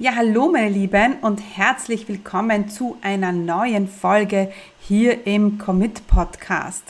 Ja, 0.00 0.14
hallo 0.14 0.48
meine 0.48 0.68
Lieben 0.68 1.14
und 1.22 1.40
herzlich 1.40 2.06
willkommen 2.06 2.68
zu 2.68 2.96
einer 3.02 3.32
neuen 3.32 3.88
Folge 3.88 4.52
hier 4.78 5.26
im 5.26 5.58
Commit 5.58 6.06
Podcast. 6.06 6.84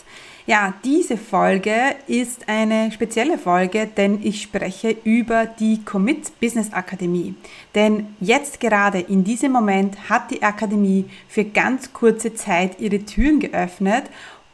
Ja, 0.45 0.75
diese 0.85 1.17
Folge 1.17 1.73
ist 2.05 2.47
eine 2.47 2.91
spezielle 2.91 3.39
Folge, 3.39 3.87
denn 3.87 4.19
ich 4.21 4.43
spreche 4.43 4.95
über 5.03 5.47
die 5.47 5.83
Commit 5.83 6.39
Business 6.39 6.71
Akademie. 6.71 7.33
Denn 7.73 8.15
jetzt 8.19 8.59
gerade 8.59 8.99
in 8.99 9.23
diesem 9.23 9.53
Moment 9.53 10.07
hat 10.07 10.29
die 10.29 10.43
Akademie 10.43 11.05
für 11.27 11.45
ganz 11.45 11.91
kurze 11.91 12.35
Zeit 12.35 12.79
ihre 12.79 12.99
Türen 12.99 13.39
geöffnet 13.39 14.03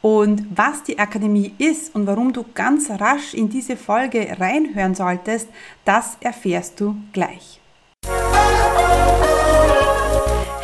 und 0.02 0.46
was 0.56 0.82
die 0.84 0.98
Akademie 0.98 1.54
ist 1.58 1.94
und 1.94 2.08
warum 2.08 2.32
du 2.32 2.46
ganz 2.54 2.90
rasch 2.90 3.34
in 3.34 3.50
diese 3.50 3.76
Folge 3.76 4.38
reinhören 4.40 4.96
solltest, 4.96 5.50
das 5.84 6.16
erfährst 6.22 6.80
du 6.80 6.96
gleich. 7.12 7.60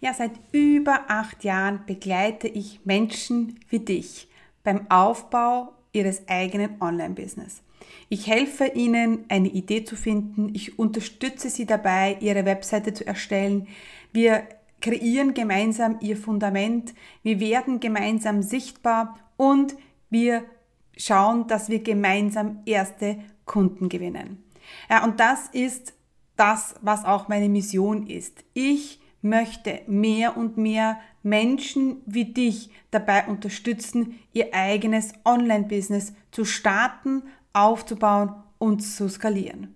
Ja, 0.00 0.14
seit 0.14 0.32
über 0.52 1.04
acht 1.08 1.44
Jahren 1.44 1.80
begleite 1.86 2.46
ich 2.46 2.80
Menschen 2.84 3.58
wie 3.68 3.80
dich 3.80 4.28
beim 4.62 4.88
Aufbau 4.90 5.72
ihres 5.92 6.28
eigenen 6.28 6.80
Online-Business. 6.80 7.62
Ich 8.08 8.26
helfe 8.26 8.66
ihnen, 8.66 9.24
eine 9.28 9.48
Idee 9.48 9.84
zu 9.84 9.96
finden. 9.96 10.54
Ich 10.54 10.78
unterstütze 10.78 11.50
sie 11.50 11.66
dabei, 11.66 12.16
ihre 12.20 12.44
Webseite 12.44 12.94
zu 12.94 13.06
erstellen. 13.06 13.66
Wir 14.12 14.46
kreieren 14.80 15.34
gemeinsam 15.34 15.98
ihr 16.00 16.16
Fundament. 16.16 16.94
Wir 17.22 17.40
werden 17.40 17.80
gemeinsam 17.80 18.42
sichtbar 18.42 19.18
und 19.36 19.74
wir 20.10 20.44
schauen, 20.96 21.46
dass 21.48 21.68
wir 21.68 21.82
gemeinsam 21.82 22.60
erste 22.66 23.18
Kunden 23.46 23.88
gewinnen. 23.88 24.44
Ja, 24.88 25.04
und 25.04 25.20
das 25.20 25.48
ist 25.48 25.94
das, 26.36 26.76
was 26.82 27.04
auch 27.04 27.28
meine 27.28 27.48
Mission 27.48 28.06
ist. 28.06 28.44
Ich 28.54 29.00
möchte 29.28 29.80
mehr 29.86 30.36
und 30.36 30.56
mehr 30.56 30.98
Menschen 31.22 32.02
wie 32.06 32.26
dich 32.26 32.70
dabei 32.90 33.26
unterstützen, 33.26 34.18
ihr 34.32 34.54
eigenes 34.54 35.12
Online-Business 35.24 36.12
zu 36.30 36.44
starten, 36.44 37.22
aufzubauen 37.52 38.34
und 38.58 38.80
zu 38.80 39.08
skalieren. 39.08 39.74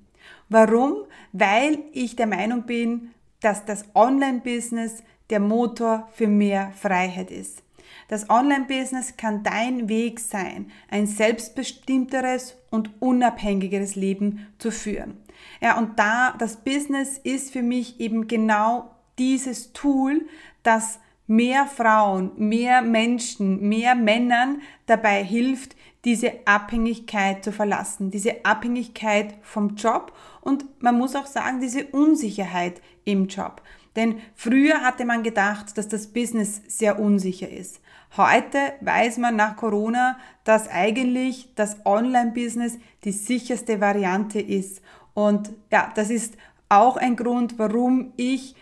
Warum? 0.48 1.04
Weil 1.32 1.78
ich 1.92 2.16
der 2.16 2.26
Meinung 2.26 2.62
bin, 2.64 3.10
dass 3.40 3.64
das 3.64 3.84
Online-Business 3.94 5.02
der 5.30 5.40
Motor 5.40 6.08
für 6.12 6.28
mehr 6.28 6.72
Freiheit 6.72 7.30
ist. 7.30 7.62
Das 8.08 8.28
Online-Business 8.28 9.16
kann 9.16 9.42
dein 9.42 9.88
Weg 9.88 10.20
sein, 10.20 10.70
ein 10.90 11.06
selbstbestimmteres 11.06 12.56
und 12.70 12.90
unabhängigeres 13.00 13.96
Leben 13.96 14.46
zu 14.58 14.70
führen. 14.70 15.16
Ja, 15.60 15.78
und 15.78 15.98
da 15.98 16.34
das 16.38 16.56
Business 16.56 17.18
ist 17.18 17.52
für 17.52 17.62
mich 17.62 18.00
eben 18.00 18.28
genau 18.28 18.90
dieses 19.18 19.72
Tool, 19.72 20.26
das 20.62 20.98
mehr 21.26 21.66
Frauen, 21.66 22.32
mehr 22.36 22.82
Menschen, 22.82 23.68
mehr 23.68 23.94
Männern 23.94 24.62
dabei 24.86 25.24
hilft, 25.24 25.76
diese 26.04 26.32
Abhängigkeit 26.46 27.44
zu 27.44 27.52
verlassen, 27.52 28.10
diese 28.10 28.44
Abhängigkeit 28.44 29.34
vom 29.42 29.76
Job 29.76 30.12
und 30.40 30.64
man 30.82 30.98
muss 30.98 31.14
auch 31.14 31.26
sagen, 31.26 31.60
diese 31.60 31.86
Unsicherheit 31.86 32.82
im 33.04 33.28
Job. 33.28 33.62
Denn 33.94 34.20
früher 34.34 34.80
hatte 34.80 35.04
man 35.04 35.22
gedacht, 35.22 35.76
dass 35.76 35.88
das 35.88 36.08
Business 36.08 36.62
sehr 36.66 36.98
unsicher 36.98 37.48
ist. 37.48 37.80
Heute 38.16 38.58
weiß 38.80 39.18
man 39.18 39.36
nach 39.36 39.56
Corona, 39.56 40.18
dass 40.44 40.68
eigentlich 40.68 41.48
das 41.54 41.84
Online-Business 41.86 42.78
die 43.04 43.12
sicherste 43.12 43.80
Variante 43.80 44.40
ist. 44.40 44.82
Und 45.14 45.52
ja, 45.70 45.92
das 45.94 46.10
ist 46.10 46.36
auch 46.68 46.96
ein 46.96 47.16
Grund, 47.16 47.58
warum 47.58 48.12
ich 48.16 48.54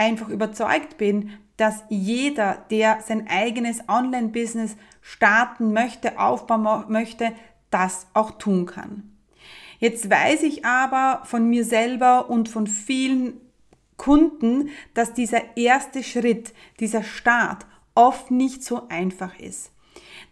einfach 0.00 0.30
überzeugt 0.30 0.96
bin, 0.96 1.30
dass 1.58 1.84
jeder, 1.90 2.64
der 2.70 3.00
sein 3.02 3.28
eigenes 3.28 3.86
Online-Business 3.86 4.76
starten 5.02 5.74
möchte, 5.74 6.18
aufbauen 6.18 6.86
möchte, 6.88 7.32
das 7.70 8.06
auch 8.14 8.32
tun 8.32 8.64
kann. 8.64 9.12
Jetzt 9.78 10.10
weiß 10.10 10.42
ich 10.42 10.64
aber 10.64 11.22
von 11.24 11.48
mir 11.48 11.64
selber 11.64 12.30
und 12.30 12.48
von 12.48 12.66
vielen 12.66 13.34
Kunden, 13.98 14.70
dass 14.94 15.12
dieser 15.12 15.56
erste 15.56 16.02
Schritt, 16.02 16.54
dieser 16.80 17.02
Start 17.02 17.66
oft 17.94 18.30
nicht 18.30 18.64
so 18.64 18.88
einfach 18.88 19.38
ist. 19.38 19.70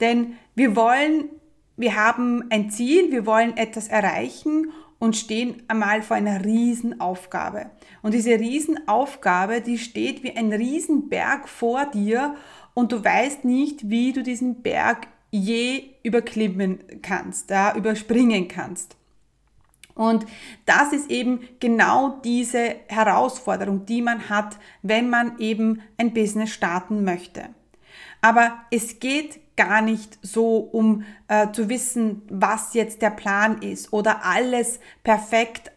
Denn 0.01 0.37
wir 0.55 0.77
wollen, 0.77 1.29
wir 1.77 1.95
haben 1.95 2.45
ein 2.51 2.71
Ziel, 2.71 3.13
wir 3.13 3.27
wollen 3.27 3.57
etwas 3.59 3.89
erreichen 3.89 4.73
und 4.99 5.17
stehen 5.17 5.63
einmal 5.69 6.03
vor 6.03 6.17
einer 6.17 6.45
Riesenaufgabe. 6.45 7.71
Und 8.03 8.15
diese 8.15 8.39
Riesenaufgabe, 8.39 9.61
die 9.61 9.79
steht 9.79 10.23
wie 10.23 10.37
ein 10.37 10.53
Riesenberg 10.53 11.49
vor 11.49 11.87
dir 11.87 12.35
und 12.75 12.93
du 12.93 13.05
weißt 13.05 13.45
nicht, 13.45 13.91
wie 13.91 14.13
du 14.13 14.23
diesen 14.23 14.63
Berg 14.63 15.09
je 15.31 15.91
überklimmen 16.03 16.79
kannst, 17.03 17.51
ja, 17.51 17.77
überspringen 17.77 18.49
kannst. 18.49 18.97
Und 19.95 20.27
das 20.65 20.93
ist 20.93 21.11
eben 21.11 21.41
genau 21.59 22.21
diese 22.25 22.77
Herausforderung, 22.87 23.85
die 23.85 24.01
man 24.01 24.29
hat, 24.29 24.57
wenn 24.83 25.11
man 25.11 25.39
eben 25.39 25.83
ein 25.97 26.15
Business 26.15 26.51
starten 26.51 27.03
möchte. 27.03 27.49
Aber 28.21 28.59
es 28.71 29.01
geht 29.01 29.41
gar 29.59 29.83
nicht 29.83 30.19
so, 30.23 30.57
um 30.57 31.05
äh, 31.27 31.51
zu 31.53 31.69
wissen, 31.69 32.23
was 32.31 32.73
jetzt 32.73 33.03
der 33.03 33.11
Plan 33.11 33.61
ist 33.61 33.93
oder 33.93 34.25
alles 34.25 34.81
perfekt 35.03 35.69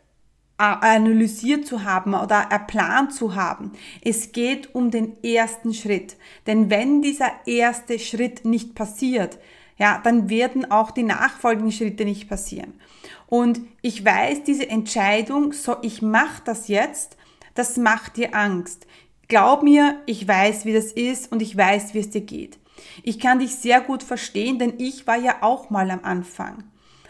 äh, 0.57 0.63
analysiert 0.63 1.65
zu 1.65 1.83
haben 1.83 2.13
oder 2.13 2.47
erplant 2.51 3.13
zu 3.13 3.35
haben. 3.35 3.71
Es 4.01 4.31
geht 4.31 4.73
um 4.75 4.91
den 4.91 5.21
ersten 5.23 5.73
Schritt. 5.73 6.15
Denn 6.45 6.69
wenn 6.69 7.01
dieser 7.01 7.31
erste 7.47 7.97
Schritt 7.97 8.45
nicht 8.45 8.75
passiert, 8.75 9.39
ja, 9.77 9.99
dann 10.03 10.29
werden 10.29 10.69
auch 10.69 10.91
die 10.91 11.01
nachfolgenden 11.01 11.71
Schritte 11.71 12.05
nicht 12.05 12.29
passieren. 12.29 12.79
Und 13.25 13.61
ich 13.81 14.05
weiß, 14.05 14.43
diese 14.43 14.69
Entscheidung, 14.69 15.53
so 15.53 15.77
ich 15.81 16.03
mache 16.03 16.43
das 16.45 16.67
jetzt, 16.67 17.17
das 17.55 17.77
macht 17.77 18.17
dir 18.17 18.35
Angst. 18.35 18.85
Glaub 19.27 19.63
mir, 19.63 19.99
ich 20.05 20.27
weiß, 20.27 20.65
wie 20.65 20.73
das 20.73 20.91
ist 20.91 21.31
und 21.31 21.41
ich 21.41 21.57
weiß, 21.57 21.95
wie 21.95 21.99
es 21.99 22.11
dir 22.11 22.21
geht. 22.21 22.59
Ich 23.03 23.19
kann 23.19 23.39
dich 23.39 23.55
sehr 23.55 23.81
gut 23.81 24.03
verstehen, 24.03 24.59
denn 24.59 24.73
ich 24.77 25.07
war 25.07 25.17
ja 25.17 25.37
auch 25.41 25.69
mal 25.69 25.89
am 25.91 26.03
Anfang. 26.03 26.63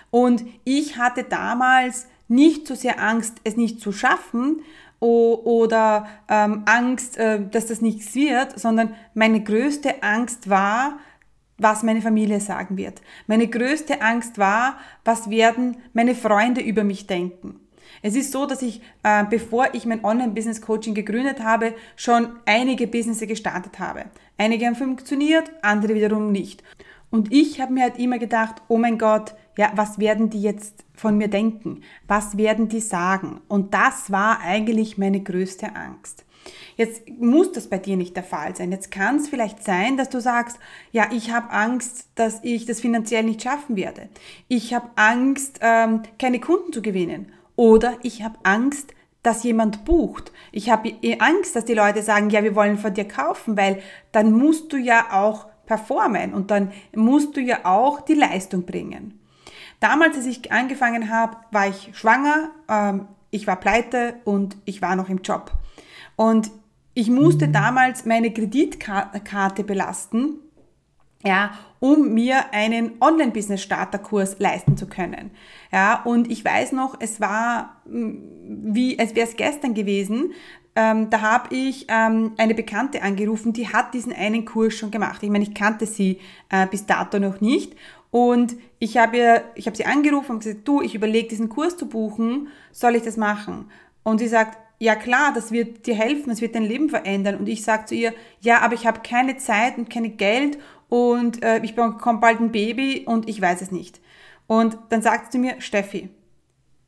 Und 0.10 0.44
ich 0.64 0.98
hatte 0.98 1.24
damals 1.24 2.08
nicht 2.28 2.68
so 2.68 2.76
sehr 2.76 3.02
Angst, 3.02 3.38
es 3.44 3.58
nicht 3.58 3.82
zu 3.82 3.92
schaffen 3.92 4.62
oder 5.00 6.08
ähm, 6.30 6.64
Angst, 6.66 7.18
äh, 7.18 7.42
dass 7.50 7.66
das 7.68 7.82
nichts 7.82 8.14
wird, 8.14 8.60
sondern 8.60 8.96
meine 9.16 9.44
größte 9.44 10.04
Angst 10.04 10.50
war, 10.50 11.00
was 11.58 11.84
meine 11.84 12.02
Familie 12.02 12.40
sagen 12.40 12.78
wird. 12.78 13.02
Meine 13.28 13.48
größte 13.48 14.02
Angst 14.02 14.38
war, 14.38 14.78
was 15.04 15.30
werden 15.30 15.78
meine 15.94 16.16
Freunde 16.16 16.62
über 16.62 16.84
mich 16.84 17.08
denken. 17.08 17.60
Es 18.02 18.16
ist 18.16 18.32
so, 18.32 18.46
dass 18.46 18.62
ich, 18.62 18.82
äh, 19.04 19.24
bevor 19.30 19.74
ich 19.74 19.86
mein 19.86 20.04
Online-Business-Coaching 20.04 20.94
gegründet 20.96 21.44
habe, 21.44 21.74
schon 21.96 22.30
einige 22.46 22.88
Businesses 22.88 23.28
gestartet 23.28 23.80
habe. 23.80 24.06
Einige 24.42 24.66
haben 24.66 24.76
funktioniert, 24.76 25.52
andere 25.62 25.94
wiederum 25.94 26.32
nicht. 26.32 26.64
Und 27.12 27.32
ich 27.32 27.62
habe 27.62 27.74
mir 27.74 27.84
halt 27.84 28.00
immer 28.00 28.18
gedacht, 28.18 28.56
oh 28.70 28.78
mein 28.78 28.98
Gott, 28.98 29.36
ja, 29.56 29.72
was 29.76 30.00
werden 30.00 30.32
die 30.32 30.42
jetzt 30.42 30.84
von 30.96 31.16
mir 31.16 31.28
denken? 31.28 31.84
Was 32.08 32.38
werden 32.38 32.68
die 32.68 32.80
sagen? 32.80 33.42
Und 33.48 33.76
das 33.76 34.12
war 34.12 34.40
eigentlich 34.40 34.98
meine 34.98 35.22
größte 35.22 35.76
Angst. 35.76 36.26
Jetzt 36.76 37.08
muss 37.20 37.52
das 37.52 37.68
bei 37.68 37.78
dir 37.78 37.98
nicht 37.98 38.16
der 38.16 38.24
Fall 38.24 38.56
sein. 38.56 38.72
Jetzt 38.72 38.90
kann 38.90 39.18
es 39.18 39.30
vielleicht 39.30 39.64
sein, 39.64 39.96
dass 39.96 40.10
du 40.10 40.20
sagst, 40.20 40.58
ja, 40.92 41.10
ich 41.12 41.32
habe 41.32 41.52
Angst, 41.52 42.10
dass 42.16 42.40
ich 42.42 42.66
das 42.66 42.82
finanziell 42.82 43.22
nicht 43.22 43.44
schaffen 43.44 43.76
werde. 43.76 44.10
Ich 44.48 44.74
habe 44.74 44.90
Angst, 44.96 45.60
ähm, 45.62 46.02
keine 46.18 46.40
Kunden 46.40 46.74
zu 46.74 46.82
gewinnen. 46.82 47.32
Oder 47.56 47.94
ich 48.02 48.24
habe 48.24 48.40
Angst, 48.42 48.96
dass 49.24 49.44
jemand 49.44 49.86
bucht. 49.86 50.32
Ich 50.52 50.70
habe 50.70 50.94
Angst, 51.20 51.56
dass 51.56 51.66
die 51.66 51.74
Leute 51.74 52.02
sagen, 52.02 52.30
ja, 52.30 52.44
wir 52.44 52.56
wollen 52.56 52.78
von 52.78 52.94
dir 52.94 53.08
kaufen, 53.08 53.56
weil 53.56 53.82
dann 54.12 54.32
musst 54.32 54.74
du 54.74 54.78
ja 54.78 55.08
auch 55.12 55.48
performen 55.66 56.34
und 56.34 56.52
dann 56.52 56.72
musst 56.96 57.38
du 57.38 57.42
ja 57.42 57.60
auch 57.64 58.02
die 58.02 58.16
Leistung 58.16 58.66
bringen. 58.66 59.20
Damals, 59.80 60.18
als 60.18 60.26
ich 60.26 60.52
angefangen 60.52 61.10
habe, 61.10 61.38
war 61.52 61.68
ich 61.68 61.90
schwanger. 61.94 62.52
Ähm, 62.68 63.08
ich 63.32 63.48
war 63.48 63.56
pleite 63.56 64.16
und 64.26 64.58
ich 64.66 64.82
war 64.82 64.96
noch 64.96 65.10
im 65.10 65.22
Job. 65.22 65.52
Und 66.16 66.52
ich 66.94 67.10
musste 67.10 67.48
mhm. 67.48 67.54
damals 67.54 68.06
meine 68.06 68.32
Kreditkarte 68.32 69.64
belasten, 69.64 70.40
ja, 71.24 71.52
um 71.80 72.14
mir 72.14 72.54
einen 72.54 72.94
Online-Business-Starter-Kurs 73.02 74.38
leisten 74.40 74.78
zu 74.78 74.88
können. 74.88 75.32
Ja, 75.72 76.02
und 76.04 76.30
ich 76.30 76.44
weiß 76.46 76.74
noch, 76.74 76.96
es 77.00 77.20
war 77.20 77.82
mm, 77.86 78.74
wie, 78.74 78.98
es 79.00 79.16
wäre 79.16 79.28
es 79.28 79.36
gestern 79.36 79.74
gewesen, 79.74 80.34
ähm, 80.76 81.10
da 81.10 81.22
habe 81.22 81.54
ich 81.54 81.86
ähm, 81.90 82.32
eine 82.38 82.56
Bekannte 82.56 83.02
angerufen, 83.02 83.52
die 83.52 83.68
hat 83.68 83.94
diesen 83.94 84.14
einen 84.14 84.46
Kurs 84.46 84.74
schon 84.74 84.92
gemacht. 84.92 85.22
Ich 85.22 85.30
meine, 85.30 85.44
ich 85.44 85.54
kannte 85.54 85.86
sie 85.86 86.20
äh, 86.50 86.66
bis 86.68 86.86
dato 86.86 87.20
noch 87.20 87.42
nicht. 87.42 87.76
Und 88.10 88.56
ich 88.80 88.98
habe 88.98 89.18
ihr, 89.18 89.44
ich 89.56 89.68
habe 89.68 89.76
sie 89.76 89.86
angerufen 89.86 90.34
und 90.34 90.44
gesagt, 90.44 90.68
du, 90.68 90.82
ich 90.82 90.96
überlege, 90.96 91.30
diesen 91.30 91.50
Kurs 91.50 91.78
zu 91.78 91.88
buchen, 91.88 92.48
soll 92.72 92.96
ich 92.96 93.04
das 93.04 93.18
machen? 93.18 93.70
Und 94.04 94.20
sie 94.20 94.28
sagt, 94.28 94.58
ja 94.80 94.96
klar, 94.96 95.32
das 95.34 95.52
wird 95.52 95.86
dir 95.86 95.96
helfen, 95.96 96.30
das 96.30 96.42
wird 96.42 96.56
dein 96.56 96.64
Leben 96.64 96.90
verändern. 96.90 97.38
Und 97.38 97.48
ich 97.48 97.64
sage 97.64 97.86
zu 97.86 97.96
ihr, 97.96 98.14
ja, 98.40 98.60
aber 98.62 98.74
ich 98.74 98.88
habe 98.88 99.02
keine 99.02 99.38
Zeit 99.38 99.78
und 99.78 99.90
keine 99.90 100.10
Geld 100.10 100.58
und 100.92 101.42
äh, 101.42 101.60
ich 101.64 101.74
bekomme 101.74 102.20
bald 102.20 102.42
ein 102.42 102.52
Baby 102.52 103.06
und 103.06 103.30
ich 103.30 103.42
weiß 103.42 103.62
es 103.62 103.72
nicht. 103.72 104.02
Und 104.46 104.78
dann 104.90 105.02
sagt 105.02 105.32
sie 105.32 105.40
mir, 105.40 105.62
Steffi, 105.62 106.10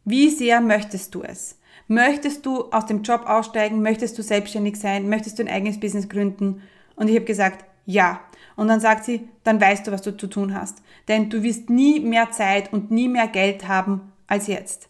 wie 0.03 0.29
sehr 0.29 0.59
möchtest 0.59 1.15
du 1.15 1.23
es? 1.23 1.57
Möchtest 1.87 2.45
du 2.45 2.65
aus 2.71 2.85
dem 2.85 3.03
Job 3.03 3.23
aussteigen? 3.25 3.81
Möchtest 3.81 4.17
du 4.17 4.21
selbstständig 4.21 4.75
sein? 4.75 5.07
Möchtest 5.07 5.39
du 5.39 5.43
ein 5.43 5.47
eigenes 5.47 5.79
Business 5.79 6.09
gründen? 6.09 6.63
Und 6.97 7.07
ich 7.07 7.15
habe 7.15 7.23
gesagt, 7.23 7.63
ja. 7.85 8.19
Und 8.57 8.67
dann 8.67 8.81
sagt 8.81 9.05
sie, 9.05 9.29
dann 9.45 9.61
weißt 9.61 9.87
du, 9.87 9.93
was 9.93 10.01
du 10.01 10.17
zu 10.17 10.27
tun 10.27 10.53
hast. 10.53 10.83
Denn 11.07 11.29
du 11.29 11.41
wirst 11.41 11.69
nie 11.69 12.01
mehr 12.01 12.29
Zeit 12.31 12.73
und 12.73 12.91
nie 12.91 13.07
mehr 13.07 13.27
Geld 13.27 13.69
haben 13.69 14.11
als 14.27 14.47
jetzt. 14.47 14.89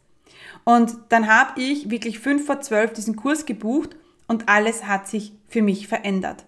Und 0.64 0.98
dann 1.10 1.28
habe 1.28 1.62
ich 1.62 1.92
wirklich 1.92 2.18
fünf 2.18 2.48
vor 2.48 2.62
zwölf 2.62 2.94
diesen 2.94 3.16
Kurs 3.16 3.46
gebucht 3.46 3.96
und 4.28 4.50
alles 4.50 4.88
hat 4.88 5.08
sich 5.08 5.34
für 5.48 5.62
mich 5.62 5.88
verändert. 5.88 6.46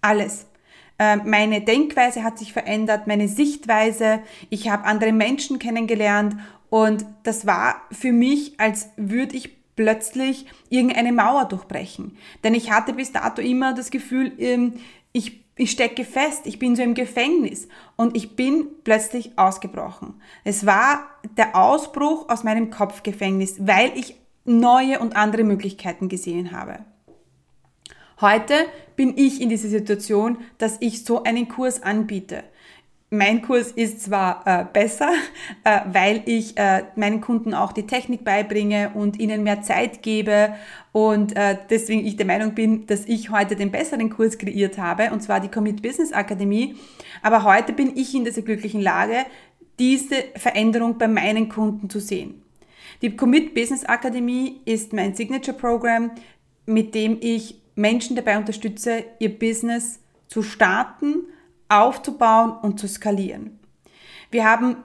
Alles. 0.00 0.49
Ähm, 1.00 1.22
meine 1.24 1.62
Denkweise 1.62 2.22
hat 2.22 2.38
sich 2.38 2.52
verändert, 2.52 3.06
meine 3.06 3.26
Sichtweise. 3.26 4.20
Ich 4.50 4.68
habe 4.68 4.84
andere 4.84 5.12
Menschen 5.12 5.58
kennengelernt 5.58 6.36
und 6.68 7.06
das 7.22 7.46
war 7.46 7.80
für 7.90 8.12
mich, 8.12 8.60
als 8.60 8.90
würde 8.96 9.34
ich 9.34 9.56
plötzlich 9.76 10.44
irgendeine 10.68 11.12
Mauer 11.12 11.46
durchbrechen. 11.46 12.18
Denn 12.44 12.54
ich 12.54 12.70
hatte 12.70 12.92
bis 12.92 13.12
dato 13.12 13.40
immer 13.40 13.72
das 13.72 13.90
Gefühl, 13.90 14.32
ähm, 14.38 14.74
ich, 15.12 15.42
ich 15.56 15.70
stecke 15.70 16.04
fest, 16.04 16.42
ich 16.44 16.58
bin 16.58 16.76
so 16.76 16.82
im 16.82 16.92
Gefängnis 16.92 17.66
und 17.96 18.14
ich 18.14 18.36
bin 18.36 18.66
plötzlich 18.84 19.38
ausgebrochen. 19.38 20.20
Es 20.44 20.66
war 20.66 21.06
der 21.38 21.56
Ausbruch 21.56 22.28
aus 22.28 22.44
meinem 22.44 22.70
Kopfgefängnis, 22.70 23.56
weil 23.60 23.90
ich 23.96 24.16
neue 24.44 24.98
und 24.98 25.16
andere 25.16 25.44
Möglichkeiten 25.44 26.10
gesehen 26.10 26.52
habe. 26.52 26.84
Heute 28.20 28.66
bin 28.96 29.14
ich 29.16 29.40
in 29.40 29.48
dieser 29.48 29.70
Situation, 29.70 30.36
dass 30.58 30.76
ich 30.80 31.04
so 31.04 31.22
einen 31.22 31.48
Kurs 31.48 31.82
anbiete. 31.82 32.44
Mein 33.08 33.40
Kurs 33.40 33.72
ist 33.72 34.02
zwar 34.02 34.46
äh, 34.46 34.66
besser, 34.70 35.08
äh, 35.64 35.80
weil 35.90 36.22
ich 36.26 36.56
äh, 36.58 36.84
meinen 36.96 37.22
Kunden 37.22 37.54
auch 37.54 37.72
die 37.72 37.86
Technik 37.86 38.22
beibringe 38.22 38.90
und 38.94 39.18
ihnen 39.18 39.42
mehr 39.42 39.62
Zeit 39.62 40.02
gebe 40.02 40.54
und 40.92 41.34
äh, 41.34 41.56
deswegen 41.70 42.06
ich 42.06 42.16
der 42.16 42.26
Meinung 42.26 42.54
bin, 42.54 42.86
dass 42.86 43.06
ich 43.06 43.30
heute 43.30 43.56
den 43.56 43.70
besseren 43.70 44.10
Kurs 44.10 44.36
kreiert 44.36 44.76
habe 44.76 45.12
und 45.12 45.22
zwar 45.22 45.40
die 45.40 45.48
Commit 45.48 45.80
Business 45.80 46.12
Akademie. 46.12 46.76
Aber 47.22 47.42
heute 47.44 47.72
bin 47.72 47.96
ich 47.96 48.14
in 48.14 48.24
dieser 48.24 48.42
glücklichen 48.42 48.82
Lage, 48.82 49.24
diese 49.78 50.16
Veränderung 50.36 50.98
bei 50.98 51.08
meinen 51.08 51.48
Kunden 51.48 51.88
zu 51.88 52.00
sehen. 52.00 52.42
Die 53.00 53.16
Commit 53.16 53.54
Business 53.54 53.86
Akademie 53.86 54.60
ist 54.66 54.92
mein 54.92 55.14
Signature 55.14 55.56
Program, 55.56 56.10
mit 56.66 56.94
dem 56.94 57.16
ich 57.22 57.59
Menschen 57.80 58.16
dabei 58.16 58.38
unterstütze, 58.38 59.04
ihr 59.18 59.38
Business 59.38 60.00
zu 60.28 60.42
starten, 60.42 61.24
aufzubauen 61.68 62.52
und 62.62 62.78
zu 62.78 62.88
skalieren. 62.88 63.58
Wir 64.30 64.44
haben 64.44 64.76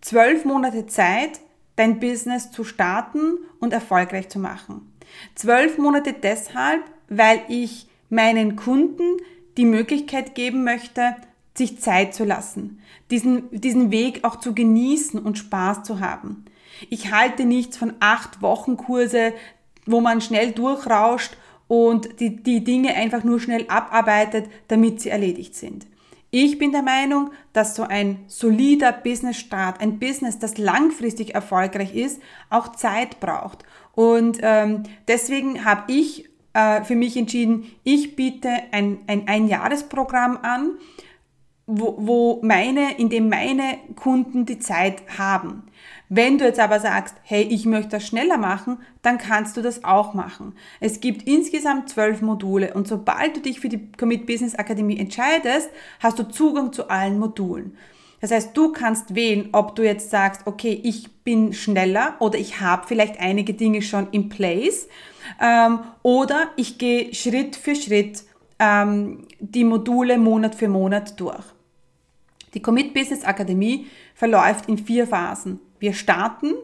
zwölf 0.00 0.44
Monate 0.44 0.86
Zeit, 0.86 1.40
dein 1.76 2.00
Business 2.00 2.50
zu 2.50 2.64
starten 2.64 3.38
und 3.60 3.72
erfolgreich 3.72 4.28
zu 4.28 4.38
machen. 4.38 4.92
Zwölf 5.34 5.78
Monate 5.78 6.12
deshalb, 6.12 6.82
weil 7.08 7.40
ich 7.48 7.88
meinen 8.08 8.56
Kunden 8.56 9.18
die 9.56 9.64
Möglichkeit 9.64 10.34
geben 10.34 10.64
möchte, 10.64 11.16
sich 11.56 11.80
Zeit 11.80 12.14
zu 12.14 12.24
lassen, 12.24 12.80
diesen, 13.10 13.50
diesen 13.50 13.90
Weg 13.90 14.24
auch 14.24 14.36
zu 14.36 14.54
genießen 14.54 15.20
und 15.20 15.38
Spaß 15.38 15.82
zu 15.82 16.00
haben. 16.00 16.44
Ich 16.88 17.12
halte 17.12 17.44
nichts 17.44 17.76
von 17.76 17.94
acht 18.00 18.42
Wochen 18.42 18.76
Kurse, 18.76 19.32
wo 19.84 20.00
man 20.00 20.20
schnell 20.20 20.52
durchrauscht 20.52 21.36
und 21.68 22.20
die, 22.20 22.42
die 22.42 22.64
Dinge 22.64 22.94
einfach 22.94 23.22
nur 23.22 23.38
schnell 23.38 23.66
abarbeitet, 23.68 24.46
damit 24.68 25.00
sie 25.00 25.10
erledigt 25.10 25.54
sind. 25.54 25.86
Ich 26.30 26.58
bin 26.58 26.72
der 26.72 26.82
Meinung, 26.82 27.30
dass 27.52 27.74
so 27.74 27.84
ein 27.84 28.24
solider 28.26 28.92
Business-Start, 28.92 29.80
ein 29.80 29.98
Business, 29.98 30.38
das 30.38 30.58
langfristig 30.58 31.34
erfolgreich 31.34 31.94
ist, 31.94 32.20
auch 32.50 32.76
Zeit 32.76 33.20
braucht. 33.20 33.64
Und 33.94 34.38
ähm, 34.42 34.82
deswegen 35.06 35.64
habe 35.64 35.90
ich 35.90 36.28
äh, 36.52 36.84
für 36.84 36.96
mich 36.96 37.16
entschieden, 37.16 37.70
ich 37.82 38.14
biete 38.14 38.50
ein, 38.72 38.98
ein 39.06 39.26
Einjahresprogramm 39.26 40.38
an, 40.42 40.72
wo, 41.66 41.96
wo 41.98 42.40
meine, 42.42 42.98
in 42.98 43.08
dem 43.08 43.28
meine 43.28 43.78
Kunden 43.96 44.44
die 44.44 44.58
Zeit 44.58 45.02
haben. 45.18 45.64
Wenn 46.10 46.38
du 46.38 46.46
jetzt 46.46 46.60
aber 46.60 46.80
sagst, 46.80 47.16
hey, 47.22 47.42
ich 47.42 47.66
möchte 47.66 47.90
das 47.90 48.06
schneller 48.06 48.38
machen, 48.38 48.78
dann 49.02 49.18
kannst 49.18 49.56
du 49.56 49.62
das 49.62 49.84
auch 49.84 50.14
machen. 50.14 50.54
Es 50.80 51.00
gibt 51.00 51.28
insgesamt 51.28 51.90
zwölf 51.90 52.22
Module 52.22 52.72
und 52.72 52.88
sobald 52.88 53.36
du 53.36 53.40
dich 53.40 53.60
für 53.60 53.68
die 53.68 53.92
Commit 53.92 54.26
Business 54.26 54.54
Akademie 54.54 54.98
entscheidest, 54.98 55.68
hast 56.00 56.18
du 56.18 56.22
Zugang 56.22 56.72
zu 56.72 56.88
allen 56.88 57.18
Modulen. 57.18 57.76
Das 58.20 58.30
heißt, 58.30 58.56
du 58.56 58.72
kannst 58.72 59.14
wählen, 59.14 59.50
ob 59.52 59.76
du 59.76 59.84
jetzt 59.84 60.10
sagst, 60.10 60.46
okay, 60.46 60.80
ich 60.82 61.10
bin 61.22 61.52
schneller 61.52 62.16
oder 62.20 62.38
ich 62.38 62.60
habe 62.60 62.86
vielleicht 62.86 63.20
einige 63.20 63.54
Dinge 63.54 63.82
schon 63.82 64.08
in 64.10 64.28
place 64.28 64.88
ähm, 65.40 65.80
oder 66.02 66.48
ich 66.56 66.78
gehe 66.78 67.14
Schritt 67.14 67.54
für 67.54 67.76
Schritt 67.76 68.24
ähm, 68.58 69.26
die 69.38 69.64
Module 69.64 70.18
Monat 70.18 70.54
für 70.54 70.68
Monat 70.68 71.20
durch. 71.20 71.44
Die 72.54 72.62
Commit 72.62 72.94
Business 72.94 73.24
Akademie 73.24 73.86
verläuft 74.14 74.68
in 74.68 74.78
vier 74.78 75.06
Phasen. 75.06 75.60
Wir 75.78 75.92
starten, 75.92 76.54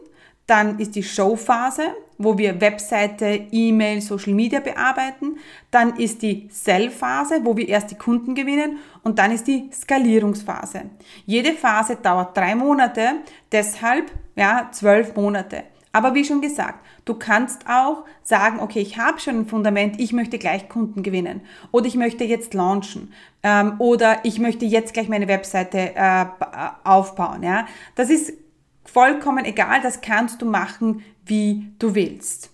dann 0.47 0.77
ist 0.79 0.95
die 0.95 1.03
Showphase, 1.03 1.95
wo 2.17 2.37
wir 2.37 2.61
Webseite, 2.61 3.47
E-Mail, 3.51 4.01
Social 4.01 4.33
Media 4.33 4.59
bearbeiten. 4.59 5.37
Dann 5.71 5.97
ist 5.97 6.21
die 6.21 6.47
Sell-Phase, 6.51 7.41
wo 7.43 7.57
wir 7.57 7.67
erst 7.67 7.91
die 7.91 7.95
Kunden 7.95 8.35
gewinnen. 8.35 8.77
Und 9.03 9.17
dann 9.17 9.31
ist 9.31 9.47
die 9.47 9.69
Skalierungsphase. 9.73 10.83
Jede 11.25 11.53
Phase 11.53 11.95
dauert 11.95 12.37
drei 12.37 12.55
Monate, 12.55 13.21
deshalb 13.51 14.11
ja 14.35 14.69
zwölf 14.71 15.15
Monate. 15.15 15.63
Aber 15.91 16.13
wie 16.13 16.25
schon 16.25 16.41
gesagt, 16.41 16.85
du 17.05 17.13
kannst 17.13 17.69
auch 17.69 18.03
sagen, 18.21 18.59
okay, 18.59 18.81
ich 18.81 18.97
habe 18.97 19.19
schon 19.19 19.39
ein 19.39 19.45
Fundament, 19.47 19.97
ich 19.97 20.11
möchte 20.11 20.37
gleich 20.37 20.67
Kunden 20.67 21.03
gewinnen 21.03 21.39
oder 21.71 21.85
ich 21.85 21.95
möchte 21.95 22.25
jetzt 22.25 22.53
launchen 22.53 23.13
ähm, 23.43 23.75
oder 23.79 24.17
ich 24.23 24.37
möchte 24.39 24.65
jetzt 24.65 24.93
gleich 24.93 25.07
meine 25.07 25.29
Webseite 25.29 25.95
äh, 25.95 26.25
aufbauen. 26.83 27.43
Ja, 27.43 27.65
das 27.95 28.09
ist 28.09 28.33
vollkommen 28.95 29.43
egal, 29.45 29.81
das 29.81 30.01
kannst 30.01 30.41
du 30.41 30.45
machen, 30.45 31.03
wie 31.25 31.71
du 31.79 31.95
willst. 31.95 32.49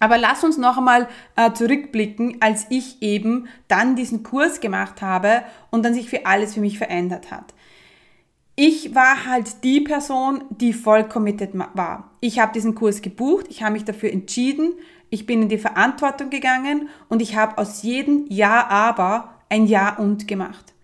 Aber 0.00 0.18
lass 0.18 0.42
uns 0.42 0.58
noch 0.58 0.78
einmal 0.78 1.08
äh, 1.36 1.52
zurückblicken, 1.52 2.38
als 2.40 2.66
ich 2.70 3.02
eben 3.02 3.46
dann 3.68 3.94
diesen 3.94 4.22
Kurs 4.24 4.60
gemacht 4.60 5.02
habe 5.02 5.42
und 5.70 5.84
dann 5.84 5.94
sich 5.94 6.08
für 6.08 6.26
alles 6.26 6.54
für 6.54 6.60
mich 6.60 6.78
verändert 6.78 7.30
hat 7.30 7.54
ich 8.56 8.94
war 8.94 9.26
halt 9.26 9.64
die 9.64 9.80
Person, 9.80 10.44
die 10.50 10.72
voll 10.72 11.04
committed 11.08 11.50
war. 11.54 12.10
Ich 12.20 12.38
habe 12.38 12.52
diesen 12.52 12.74
Kurs 12.74 13.02
gebucht, 13.02 13.46
ich 13.48 13.62
habe 13.62 13.72
mich 13.72 13.84
dafür 13.84 14.12
entschieden, 14.12 14.74
ich 15.10 15.26
bin 15.26 15.42
in 15.42 15.48
die 15.48 15.58
Verantwortung 15.58 16.30
gegangen 16.30 16.88
und 17.08 17.20
ich 17.22 17.36
habe 17.36 17.58
aus 17.58 17.82
jedem 17.82 18.26
Ja, 18.28 18.68
aber 18.68 19.34
ein 19.48 19.66
Ja 19.66 19.96
und 19.96 20.28
gemacht. 20.28 20.74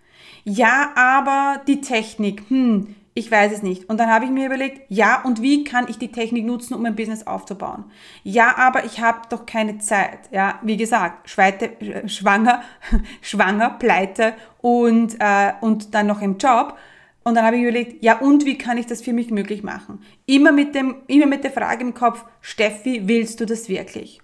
Ja, 0.45 0.93
aber 0.97 1.61
die 1.67 1.81
Technik, 1.81 2.43
hm, 2.49 2.95
ich 3.19 3.31
weiß 3.31 3.53
es 3.53 3.63
nicht. 3.63 3.89
Und 3.89 3.99
dann 3.99 4.09
habe 4.09 4.25
ich 4.25 4.31
mir 4.31 4.47
überlegt, 4.47 4.83
ja, 4.89 5.21
und 5.23 5.43
wie 5.43 5.65
kann 5.65 5.87
ich 5.89 5.99
die 5.99 6.13
Technik 6.13 6.47
nutzen, 6.47 6.75
um 6.75 6.85
ein 6.85 6.95
Business 6.95 7.27
aufzubauen? 7.27 7.85
Ja, 8.23 8.57
aber 8.57 8.85
ich 8.85 9.01
habe 9.01 9.23
doch 9.29 9.45
keine 9.45 9.79
Zeit. 9.79 10.21
Ja, 10.31 10.61
wie 10.63 10.77
gesagt, 10.77 11.29
Schweite, 11.29 11.81
äh, 11.81 12.09
schwanger, 12.09 12.63
schwanger, 13.21 13.71
pleite 13.71 14.35
und, 14.61 15.17
äh, 15.19 15.53
und 15.61 15.95
dann 15.95 16.07
noch 16.07 16.23
im 16.23 16.39
Job. 16.39 16.79
Und 17.25 17.35
dann 17.35 17.45
habe 17.45 17.57
ich 17.57 17.63
überlegt, 17.63 18.03
ja 18.03 18.19
und 18.19 18.45
wie 18.47 18.57
kann 18.57 18.79
ich 18.79 18.87
das 18.87 19.03
für 19.03 19.13
mich 19.13 19.31
möglich 19.31 19.63
machen? 19.63 20.01
Immer 20.25 20.53
mit, 20.53 20.75
dem, 20.75 20.97
immer 21.09 21.27
mit 21.27 21.45
der 21.45 21.51
Frage 21.51 21.83
im 21.83 21.95
Kopf, 21.95 22.25
Steffi, 22.41 23.03
willst 23.07 23.41
du 23.41 23.47
das 23.47 23.69
wirklich? 23.69 24.21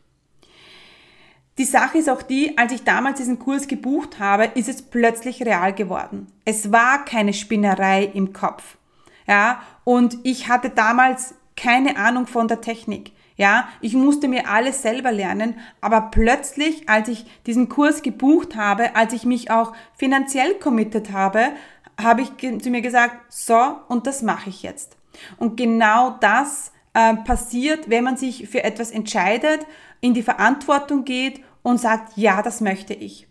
Die 1.59 1.65
Sache 1.65 1.99
ist 1.99 2.09
auch 2.09 2.23
die, 2.23 2.57
als 2.57 2.73
ich 2.73 2.85
damals 2.85 3.19
diesen 3.19 3.39
Kurs 3.39 3.69
gebucht 3.69 4.19
habe, 4.19 4.51
ist 4.55 4.69
es 4.69 4.83
plötzlich 4.83 5.43
real 5.43 5.73
geworden. 5.73 6.29
Es 6.45 6.73
war 6.73 7.05
keine 7.05 7.33
Spinnerei 7.33 8.05
im 8.05 8.33
Kopf. 8.33 8.77
Ja, 9.27 9.63
und 9.85 10.19
ich 10.23 10.49
hatte 10.49 10.71
damals 10.71 11.35
keine 11.57 11.97
Ahnung 11.97 12.27
von 12.27 12.49
der 12.49 12.61
Technik. 12.61 13.13
Ja, 13.37 13.69
ich 13.81 13.95
musste 13.95 14.29
mir 14.29 14.49
alles 14.49 14.83
selber 14.83 15.11
lernen, 15.11 15.59
aber 15.81 16.03
plötzlich, 16.13 16.89
als 16.89 17.09
ich 17.09 17.27
diesen 17.47 17.69
Kurs 17.69 18.03
gebucht 18.03 18.55
habe, 18.55 18.95
als 18.95 19.13
ich 19.13 19.25
mich 19.25 19.51
auch 19.51 19.73
finanziell 19.97 20.55
committed 20.55 21.11
habe, 21.11 21.49
habe 22.01 22.23
ich 22.23 22.63
zu 22.63 22.71
mir 22.71 22.81
gesagt, 22.81 23.33
so, 23.33 23.77
und 23.89 24.07
das 24.07 24.23
mache 24.23 24.51
ich 24.51 24.63
jetzt. 24.63 24.97
Und 25.37 25.57
genau 25.57 26.17
das 26.21 26.73
äh, 26.93 27.15
passiert, 27.15 27.91
wenn 27.91 28.05
man 28.05 28.17
sich 28.17 28.49
für 28.49 28.63
etwas 28.63 28.91
entscheidet, 28.91 29.67
in 30.01 30.15
die 30.15 30.23
Verantwortung 30.23 31.05
geht 31.05 31.43
und 31.63 31.81
sagt, 31.81 32.17
ja, 32.17 32.43
das 32.43 32.61
möchte 32.61 32.95
ich. 32.95 33.27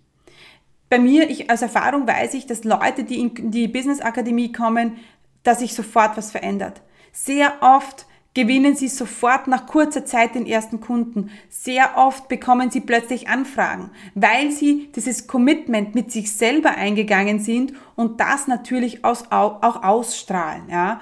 Bei 0.90 1.00
mir, 1.00 1.30
ich, 1.30 1.50
aus 1.50 1.62
Erfahrung 1.62 2.08
weiß 2.08 2.34
ich, 2.36 2.46
dass 2.46 2.64
Leute, 2.64 3.04
die 3.04 3.20
in 3.20 3.52
die 3.52 3.68
Business 3.68 4.02
Akademie 4.02 4.52
kommen, 4.52 4.98
dass 5.44 5.60
sich 5.60 5.74
sofort 5.74 6.18
was 6.18 6.32
verändert. 6.32 6.82
Sehr 7.12 7.54
oft 7.62 8.06
gewinnen 8.34 8.76
sie 8.76 8.88
sofort 8.88 9.48
nach 9.48 9.68
kurzer 9.68 10.06
Zeit 10.06 10.36
den 10.36 10.48
ersten 10.48 10.80
Kunden. 10.80 11.30
Sehr 11.50 11.98
oft 11.98 12.28
bekommen 12.28 12.72
sie 12.72 12.82
plötzlich 12.82 13.28
Anfragen, 13.28 13.92
weil 14.16 14.52
sie 14.52 14.90
dieses 14.96 15.28
Commitment 15.28 15.94
mit 15.94 16.12
sich 16.12 16.32
selber 16.32 16.72
eingegangen 16.72 17.40
sind 17.40 17.74
und 17.96 18.20
das 18.20 18.48
natürlich 18.48 19.06
auch 19.06 19.84
ausstrahlen. 19.84 20.64
Ja. 20.70 21.02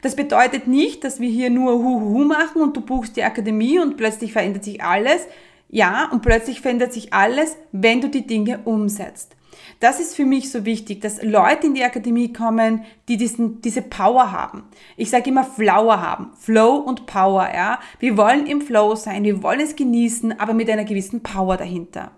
Das 0.00 0.16
bedeutet 0.16 0.66
nicht, 0.66 1.04
dass 1.04 1.20
wir 1.20 1.28
hier 1.28 1.50
nur 1.50 1.74
Huhuhu 1.74 2.24
machen 2.24 2.62
und 2.62 2.76
du 2.76 2.80
buchst 2.80 3.16
die 3.16 3.22
Akademie 3.22 3.78
und 3.78 3.96
plötzlich 3.96 4.32
verändert 4.32 4.64
sich 4.64 4.82
alles. 4.82 5.26
Ja, 5.68 6.08
und 6.10 6.22
plötzlich 6.22 6.60
verändert 6.60 6.92
sich 6.92 7.12
alles, 7.12 7.56
wenn 7.70 8.00
du 8.00 8.08
die 8.08 8.26
Dinge 8.26 8.60
umsetzt. 8.64 9.36
Das 9.82 9.98
ist 9.98 10.14
für 10.14 10.24
mich 10.24 10.48
so 10.52 10.64
wichtig, 10.64 11.00
dass 11.00 11.24
Leute 11.24 11.66
in 11.66 11.74
die 11.74 11.82
Akademie 11.82 12.32
kommen, 12.32 12.84
die 13.08 13.16
diesen, 13.16 13.60
diese 13.62 13.82
Power 13.82 14.30
haben. 14.30 14.62
Ich 14.96 15.10
sage 15.10 15.28
immer 15.28 15.42
Flower 15.42 16.00
haben. 16.00 16.30
Flow 16.38 16.76
und 16.76 17.06
Power, 17.06 17.50
ja. 17.52 17.80
Wir 17.98 18.16
wollen 18.16 18.46
im 18.46 18.60
Flow 18.60 18.94
sein, 18.94 19.24
wir 19.24 19.42
wollen 19.42 19.58
es 19.58 19.74
genießen, 19.74 20.38
aber 20.38 20.54
mit 20.54 20.70
einer 20.70 20.84
gewissen 20.84 21.24
Power 21.24 21.56
dahinter. 21.56 22.12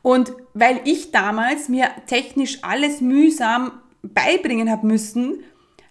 Und 0.00 0.32
weil 0.54 0.80
ich 0.84 1.10
damals 1.10 1.68
mir 1.68 1.88
technisch 2.06 2.62
alles 2.62 3.00
mühsam 3.00 3.72
beibringen 4.04 4.70
habe 4.70 4.86
müssen, 4.86 5.42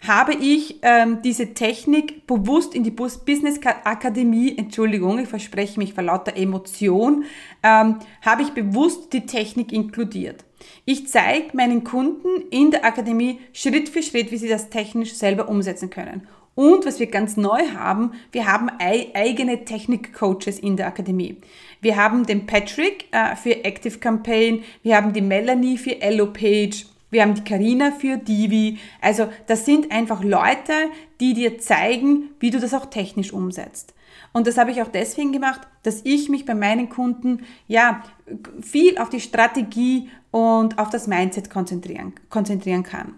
habe 0.07 0.33
ich 0.33 0.79
ähm, 0.81 1.21
diese 1.23 1.53
Technik 1.53 2.27
bewusst 2.27 2.75
in 2.75 2.83
die 2.83 2.91
Business 2.91 3.59
Akademie, 3.63 4.57
Entschuldigung, 4.57 5.19
ich 5.19 5.27
verspreche 5.27 5.79
mich 5.79 5.93
vor 5.93 6.03
lauter 6.03 6.35
Emotion, 6.35 7.25
ähm, 7.63 7.99
habe 8.21 8.43
ich 8.43 8.51
bewusst 8.51 9.13
die 9.13 9.25
Technik 9.25 9.71
inkludiert. 9.71 10.43
Ich 10.85 11.07
zeige 11.07 11.55
meinen 11.55 11.83
Kunden 11.83 12.29
in 12.49 12.71
der 12.71 12.85
Akademie 12.85 13.39
Schritt 13.53 13.89
für 13.89 14.01
Schritt, 14.01 14.31
wie 14.31 14.37
sie 14.37 14.49
das 14.49 14.69
technisch 14.69 15.13
selber 15.13 15.49
umsetzen 15.49 15.89
können. 15.89 16.27
Und 16.55 16.85
was 16.85 16.99
wir 16.99 17.07
ganz 17.07 17.35
neu 17.35 17.59
haben, 17.75 18.13
wir 18.31 18.47
haben 18.47 18.69
eigene 18.79 19.65
Technik-Coaches 19.65 20.59
in 20.59 20.77
der 20.77 20.87
Akademie. 20.87 21.37
Wir 21.81 21.97
haben 21.97 22.25
den 22.25 22.45
Patrick 22.45 23.05
äh, 23.11 23.35
für 23.35 23.65
Active 23.65 23.99
Campaign, 23.99 24.63
wir 24.81 24.95
haben 24.95 25.11
die 25.11 25.21
Melanie 25.21 25.77
für 25.77 26.01
Ello 26.01 26.27
Page, 26.27 26.85
wir 27.09 27.21
haben 27.21 27.35
die 27.35 27.43
Karina 27.43 27.91
für 27.91 28.17
Divi. 28.17 28.79
Also 29.01 29.29
das 29.47 29.65
sind 29.65 29.91
einfach 29.91 30.23
Leute, 30.23 30.73
die 31.19 31.33
dir 31.33 31.59
zeigen, 31.59 32.29
wie 32.39 32.49
du 32.49 32.59
das 32.59 32.73
auch 32.73 32.87
technisch 32.87 33.31
umsetzt. 33.31 33.93
Und 34.33 34.47
das 34.47 34.57
habe 34.57 34.71
ich 34.71 34.81
auch 34.81 34.89
deswegen 34.89 35.31
gemacht, 35.31 35.61
dass 35.83 36.01
ich 36.03 36.29
mich 36.29 36.45
bei 36.45 36.55
meinen 36.55 36.89
Kunden 36.89 37.45
ja 37.67 38.03
viel 38.61 38.97
auf 38.97 39.09
die 39.09 39.21
Strategie 39.21 40.09
und 40.31 40.77
auf 40.77 40.89
das 40.89 41.07
Mindset 41.07 41.49
konzentrieren, 41.49 42.13
konzentrieren 42.29 42.83
kann. 42.83 43.15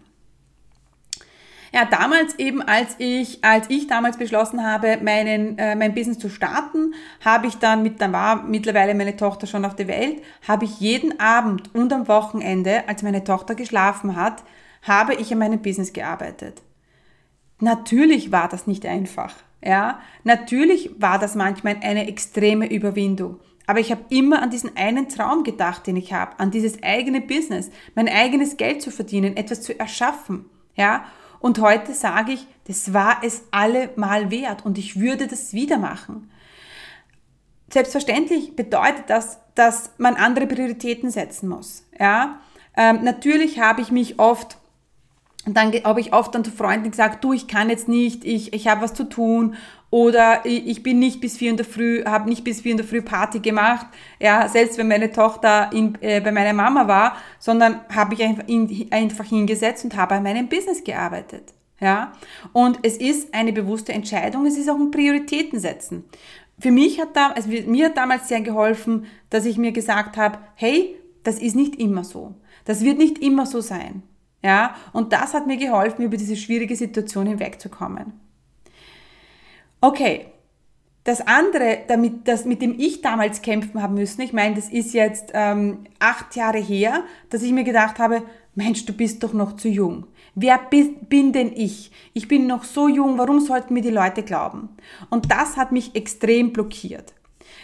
Ja, 1.73 1.85
damals 1.85 2.39
eben, 2.39 2.61
als 2.61 2.95
ich, 2.97 3.43
als 3.43 3.69
ich 3.69 3.87
damals 3.87 4.17
beschlossen 4.17 4.65
habe, 4.65 4.97
meinen, 5.01 5.57
äh, 5.57 5.75
mein 5.75 5.93
Business 5.93 6.17
zu 6.17 6.29
starten, 6.29 6.93
habe 7.23 7.47
ich 7.47 7.57
dann 7.57 7.83
mit, 7.83 7.99
dann 8.01 8.13
war 8.13 8.43
mittlerweile 8.43 8.95
meine 8.95 9.17
Tochter 9.17 9.47
schon 9.47 9.65
auf 9.65 9.75
der 9.75 9.87
Welt, 9.87 10.21
habe 10.47 10.65
ich 10.65 10.79
jeden 10.79 11.19
Abend 11.19 11.73
und 11.75 11.91
am 11.91 12.07
Wochenende, 12.07 12.87
als 12.87 13.03
meine 13.03 13.23
Tochter 13.23 13.55
geschlafen 13.55 14.15
hat, 14.15 14.43
habe 14.83 15.15
ich 15.15 15.31
an 15.31 15.39
meinem 15.39 15.61
Business 15.61 15.93
gearbeitet. 15.93 16.61
Natürlich 17.59 18.31
war 18.31 18.47
das 18.47 18.67
nicht 18.67 18.85
einfach. 18.85 19.33
Ja, 19.63 19.99
natürlich 20.23 20.91
war 20.99 21.17
das 21.19 21.35
manchmal 21.35 21.77
eine 21.81 22.07
extreme 22.07 22.71
Überwindung. 22.71 23.39
Aber 23.65 23.79
ich 23.79 23.91
habe 23.91 24.05
immer 24.09 24.41
an 24.41 24.49
diesen 24.49 24.77
einen 24.77 25.09
Traum 25.09 25.43
gedacht, 25.43 25.87
den 25.87 25.97
ich 25.97 26.13
habe, 26.13 26.39
an 26.39 26.51
dieses 26.51 26.81
eigene 26.83 27.19
Business, 27.19 27.69
mein 27.95 28.07
eigenes 28.07 28.55
Geld 28.55 28.81
zu 28.81 28.91
verdienen, 28.91 29.35
etwas 29.35 29.61
zu 29.61 29.77
erschaffen. 29.77 30.45
Ja, 30.75 31.05
und 31.39 31.59
heute 31.59 31.93
sage 31.93 32.33
ich, 32.33 32.47
das 32.65 32.93
war 32.93 33.17
es 33.23 33.43
allemal 33.51 34.31
wert 34.31 34.65
und 34.65 34.77
ich 34.77 34.99
würde 34.99 35.27
das 35.27 35.53
wieder 35.53 35.77
machen. 35.77 36.31
Selbstverständlich 37.69 38.55
bedeutet 38.55 39.05
das, 39.09 39.39
dass 39.55 39.91
man 39.97 40.15
andere 40.15 40.47
Prioritäten 40.47 41.09
setzen 41.09 41.49
muss. 41.49 41.85
Ja, 41.99 42.39
ähm, 42.75 43.03
natürlich 43.03 43.59
habe 43.59 43.81
ich 43.81 43.91
mich 43.91 44.19
oft 44.19 44.57
dann 45.53 45.71
habe 45.83 46.01
ich 46.01 46.13
oft 46.13 46.35
dann 46.35 46.43
zu 46.43 46.51
Freunden 46.51 46.91
gesagt, 46.91 47.23
du, 47.23 47.31
ich 47.31 47.47
kann 47.47 47.69
jetzt 47.69 47.87
nicht, 47.87 48.25
ich, 48.25 48.53
ich 48.53 48.67
habe 48.67 48.81
was 48.81 48.93
zu 48.93 49.05
tun 49.05 49.55
oder 49.89 50.45
ich 50.45 50.83
bin 50.83 50.99
nicht 50.99 51.21
bis 51.21 51.37
vier 51.37 51.49
in 51.49 51.57
der 51.57 51.65
Früh, 51.65 52.03
habe 52.03 52.29
nicht 52.29 52.43
bis 52.43 52.61
vier 52.61 52.71
in 52.71 52.77
der 52.77 52.85
Früh 52.85 53.01
Party 53.01 53.39
gemacht, 53.39 53.87
ja, 54.19 54.47
selbst 54.49 54.77
wenn 54.77 54.87
meine 54.87 55.11
Tochter 55.11 55.69
in, 55.71 55.97
äh, 56.01 56.19
bei 56.19 56.31
meiner 56.31 56.53
Mama 56.53 56.87
war, 56.87 57.17
sondern 57.39 57.81
habe 57.93 58.13
ich 58.13 58.23
einfach, 58.23 58.43
in, 58.47 58.87
einfach 58.91 59.25
hingesetzt 59.25 59.85
und 59.85 59.95
habe 59.95 60.15
an 60.15 60.23
meinem 60.23 60.49
Business 60.49 60.83
gearbeitet. 60.83 61.53
Ja, 61.79 62.13
und 62.53 62.79
es 62.81 62.97
ist 62.97 63.33
eine 63.35 63.53
bewusste 63.53 63.93
Entscheidung, 63.93 64.47
es 64.47 64.57
ist 64.57 64.67
auch 64.67 64.79
ein 64.79 64.89
Prioritäten 64.89 65.59
setzen. 65.59 66.05
Für 66.59 66.71
mich 66.71 66.99
hat 66.99 67.15
da, 67.15 67.29
also 67.31 67.49
mir 67.49 67.85
hat 67.85 67.97
damals 67.97 68.27
sehr 68.27 68.41
geholfen, 68.41 69.05
dass 69.29 69.45
ich 69.45 69.59
mir 69.59 69.71
gesagt 69.71 70.17
habe, 70.17 70.39
hey, 70.55 70.95
das 71.23 71.37
ist 71.37 71.55
nicht 71.55 71.75
immer 71.75 72.03
so. 72.03 72.33
Das 72.65 72.83
wird 72.83 72.97
nicht 72.97 73.19
immer 73.19 73.45
so 73.45 73.61
sein. 73.61 74.01
Ja, 74.43 74.75
und 74.91 75.13
das 75.13 75.33
hat 75.33 75.45
mir 75.45 75.57
geholfen, 75.57 76.03
über 76.03 76.17
diese 76.17 76.35
schwierige 76.35 76.75
Situation 76.75 77.27
hinwegzukommen. 77.27 78.13
Okay, 79.81 80.27
das 81.03 81.25
andere, 81.25 81.79
damit, 81.87 82.27
das, 82.27 82.43
mit 82.43 82.61
dem 82.61 82.77
ich 82.77 83.01
damals 83.01 83.41
kämpfen 83.41 83.81
haben 83.81 83.93
müssen, 83.93 84.21
ich 84.21 84.33
meine, 84.33 84.55
das 84.55 84.69
ist 84.69 84.93
jetzt 84.93 85.31
ähm, 85.33 85.85
acht 85.99 86.35
Jahre 86.35 86.57
her, 86.57 87.03
dass 87.29 87.43
ich 87.43 87.53
mir 87.53 87.63
gedacht 87.63 87.97
habe, 87.97 88.23
Mensch, 88.55 88.85
du 88.85 88.91
bist 88.91 89.23
doch 89.23 89.33
noch 89.33 89.55
zu 89.55 89.69
jung. 89.69 90.07
Wer 90.35 90.59
bin 90.67 91.31
denn 91.31 91.53
ich? 91.55 91.91
Ich 92.13 92.27
bin 92.27 92.45
noch 92.45 92.63
so 92.63 92.87
jung, 92.87 93.17
warum 93.17 93.39
sollten 93.39 93.73
mir 93.73 93.81
die 93.81 93.89
Leute 93.89 94.23
glauben? 94.23 94.69
Und 95.09 95.31
das 95.31 95.57
hat 95.57 95.71
mich 95.71 95.95
extrem 95.95 96.51
blockiert. 96.51 97.13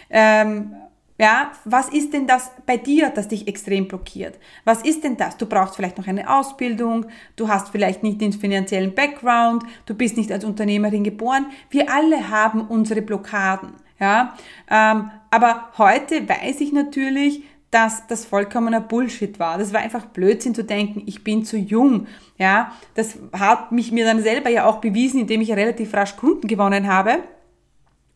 Ähm, 0.08 0.74
ja, 1.16 1.52
was 1.64 1.90
ist 1.90 2.12
denn 2.12 2.26
das 2.26 2.50
bei 2.66 2.76
dir, 2.76 3.10
das 3.10 3.28
dich 3.28 3.46
extrem 3.46 3.86
blockiert? 3.86 4.36
Was 4.64 4.82
ist 4.82 5.04
denn 5.04 5.16
das? 5.16 5.36
Du 5.36 5.46
brauchst 5.46 5.76
vielleicht 5.76 5.96
noch 5.96 6.08
eine 6.08 6.28
Ausbildung, 6.28 7.06
du 7.36 7.48
hast 7.48 7.68
vielleicht 7.68 8.02
nicht 8.02 8.20
den 8.20 8.32
finanziellen 8.32 8.94
Background, 8.94 9.62
du 9.86 9.94
bist 9.94 10.16
nicht 10.16 10.32
als 10.32 10.44
Unternehmerin 10.44 11.04
geboren. 11.04 11.46
Wir 11.70 11.92
alle 11.92 12.30
haben 12.30 12.62
unsere 12.66 13.00
Blockaden. 13.00 13.74
Ja, 14.00 14.34
ähm, 14.68 15.10
aber 15.30 15.68
heute 15.78 16.28
weiß 16.28 16.60
ich 16.60 16.72
natürlich, 16.72 17.44
dass 17.70 18.06
das 18.08 18.24
vollkommener 18.24 18.80
Bullshit 18.80 19.38
war. 19.38 19.56
Das 19.56 19.72
war 19.72 19.80
einfach 19.80 20.06
Blödsinn 20.06 20.54
zu 20.54 20.64
denken, 20.64 21.04
ich 21.06 21.22
bin 21.22 21.44
zu 21.44 21.56
jung. 21.56 22.08
Ja, 22.38 22.72
das 22.94 23.18
hat 23.32 23.70
mich 23.70 23.92
mir 23.92 24.04
dann 24.04 24.20
selber 24.20 24.50
ja 24.50 24.64
auch 24.64 24.80
bewiesen, 24.80 25.20
indem 25.20 25.40
ich 25.40 25.52
relativ 25.52 25.94
rasch 25.94 26.16
Kunden 26.16 26.48
gewonnen 26.48 26.88
habe. 26.88 27.20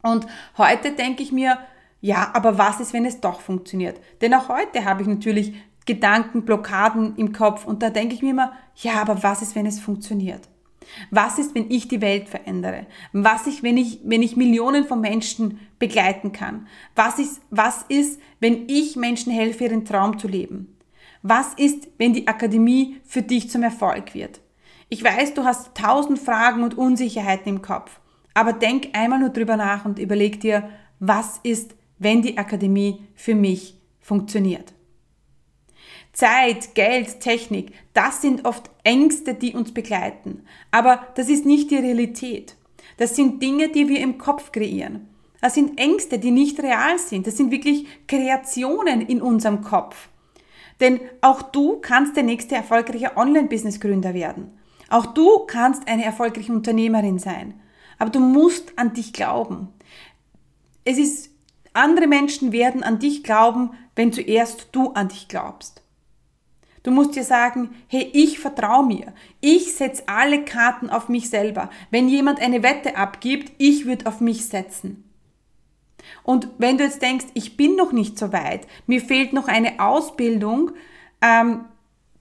Und 0.02 0.26
heute 0.56 0.92
denke 0.92 1.22
ich 1.22 1.30
mir, 1.30 1.58
ja, 2.00 2.30
aber 2.34 2.58
was 2.58 2.80
ist, 2.80 2.92
wenn 2.92 3.04
es 3.04 3.20
doch 3.20 3.40
funktioniert? 3.40 4.00
Denn 4.20 4.34
auch 4.34 4.48
heute 4.48 4.84
habe 4.84 5.02
ich 5.02 5.08
natürlich 5.08 5.54
Gedanken, 5.86 6.44
Blockaden 6.44 7.16
im 7.16 7.32
Kopf 7.32 7.64
und 7.64 7.82
da 7.82 7.90
denke 7.90 8.14
ich 8.14 8.22
mir 8.22 8.30
immer, 8.30 8.52
ja, 8.76 9.00
aber 9.00 9.22
was 9.22 9.42
ist, 9.42 9.54
wenn 9.54 9.66
es 9.66 9.80
funktioniert? 9.80 10.48
Was 11.10 11.38
ist, 11.38 11.54
wenn 11.54 11.70
ich 11.70 11.88
die 11.88 12.00
Welt 12.00 12.28
verändere? 12.28 12.86
Was 13.12 13.46
ist, 13.46 13.62
wenn 13.62 13.76
ich, 13.76 14.00
wenn 14.04 14.22
ich 14.22 14.36
Millionen 14.36 14.84
von 14.84 15.00
Menschen 15.00 15.60
begleiten 15.78 16.32
kann? 16.32 16.66
Was 16.94 17.18
ist, 17.18 17.40
was 17.50 17.84
ist, 17.88 18.20
wenn 18.40 18.68
ich 18.68 18.96
Menschen 18.96 19.32
helfe, 19.32 19.64
ihren 19.64 19.84
Traum 19.84 20.18
zu 20.18 20.28
leben? 20.28 20.76
Was 21.22 21.54
ist, 21.54 21.88
wenn 21.98 22.12
die 22.12 22.28
Akademie 22.28 23.00
für 23.04 23.22
dich 23.22 23.50
zum 23.50 23.62
Erfolg 23.62 24.14
wird? 24.14 24.40
Ich 24.88 25.02
weiß, 25.02 25.34
du 25.34 25.44
hast 25.44 25.74
tausend 25.74 26.18
Fragen 26.18 26.62
und 26.62 26.78
Unsicherheiten 26.78 27.56
im 27.56 27.62
Kopf, 27.62 28.00
aber 28.32 28.52
denk 28.52 28.96
einmal 28.96 29.18
nur 29.18 29.30
drüber 29.30 29.56
nach 29.56 29.84
und 29.84 29.98
überleg 29.98 30.40
dir, 30.40 30.70
was 31.00 31.40
ist, 31.42 31.74
wenn 31.98 32.22
die 32.22 32.38
Akademie 32.38 33.02
für 33.14 33.34
mich 33.34 33.76
funktioniert. 34.00 34.72
Zeit, 36.12 36.74
Geld, 36.74 37.20
Technik, 37.20 37.72
das 37.94 38.22
sind 38.22 38.44
oft 38.44 38.70
Ängste, 38.82 39.34
die 39.34 39.54
uns 39.54 39.72
begleiten. 39.72 40.42
Aber 40.70 41.06
das 41.14 41.28
ist 41.28 41.46
nicht 41.46 41.70
die 41.70 41.76
Realität. 41.76 42.56
Das 42.96 43.14
sind 43.14 43.42
Dinge, 43.42 43.68
die 43.68 43.88
wir 43.88 44.00
im 44.00 44.18
Kopf 44.18 44.50
kreieren. 44.50 45.08
Das 45.40 45.54
sind 45.54 45.78
Ängste, 45.78 46.18
die 46.18 46.32
nicht 46.32 46.58
real 46.60 46.98
sind. 46.98 47.26
Das 47.26 47.36
sind 47.36 47.52
wirklich 47.52 47.86
Kreationen 48.08 49.02
in 49.02 49.22
unserem 49.22 49.62
Kopf. 49.62 50.08
Denn 50.80 51.00
auch 51.20 51.42
du 51.42 51.76
kannst 51.80 52.16
der 52.16 52.24
nächste 52.24 52.56
erfolgreiche 52.56 53.16
Online-Business-Gründer 53.16 54.14
werden. 54.14 54.58
Auch 54.90 55.06
du 55.06 55.40
kannst 55.46 55.86
eine 55.86 56.04
erfolgreiche 56.04 56.52
Unternehmerin 56.52 57.18
sein. 57.18 57.54
aber 58.00 58.10
du 58.10 58.20
musst 58.20 58.78
an 58.78 58.94
dich 58.94 59.12
glauben. 59.12 59.68
Es 60.84 60.98
ist, 60.98 61.27
andere 61.78 62.06
Menschen 62.06 62.52
werden 62.52 62.82
an 62.82 62.98
dich 62.98 63.22
glauben, 63.22 63.70
wenn 63.96 64.12
zuerst 64.12 64.68
du 64.72 64.92
an 64.92 65.08
dich 65.08 65.28
glaubst. 65.28 65.82
Du 66.82 66.90
musst 66.90 67.16
dir 67.16 67.24
sagen, 67.24 67.70
hey, 67.88 68.10
ich 68.12 68.38
vertraue 68.38 68.86
mir. 68.86 69.12
Ich 69.40 69.74
setze 69.74 70.04
alle 70.06 70.44
Karten 70.44 70.90
auf 70.90 71.08
mich 71.08 71.28
selber. 71.28 71.70
Wenn 71.90 72.08
jemand 72.08 72.40
eine 72.40 72.62
Wette 72.62 72.96
abgibt, 72.96 73.52
ich 73.58 73.84
würde 73.84 74.06
auf 74.06 74.20
mich 74.20 74.46
setzen. 74.46 75.04
Und 76.22 76.48
wenn 76.58 76.78
du 76.78 76.84
jetzt 76.84 77.02
denkst, 77.02 77.26
ich 77.34 77.56
bin 77.56 77.76
noch 77.76 77.92
nicht 77.92 78.18
so 78.18 78.32
weit, 78.32 78.66
mir 78.86 79.00
fehlt 79.00 79.32
noch 79.32 79.48
eine 79.48 79.80
Ausbildung, 79.80 80.70
ähm, 81.20 81.64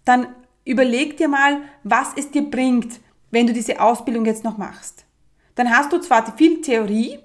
dann 0.04 0.28
überleg 0.66 1.18
dir 1.18 1.28
mal, 1.28 1.62
was 1.84 2.10
es 2.16 2.32
dir 2.32 2.50
bringt, 2.50 3.00
wenn 3.32 3.48
du 3.48 3.54
diese 3.54 3.80
Ausbildung 3.80 4.26
jetzt 4.26 4.44
noch 4.44 4.58
machst. 4.58 5.06
Dann 5.56 5.70
hast 5.70 5.94
du 5.94 6.00
zwar 6.00 6.36
viel 6.36 6.62
Theorie, 6.62 7.20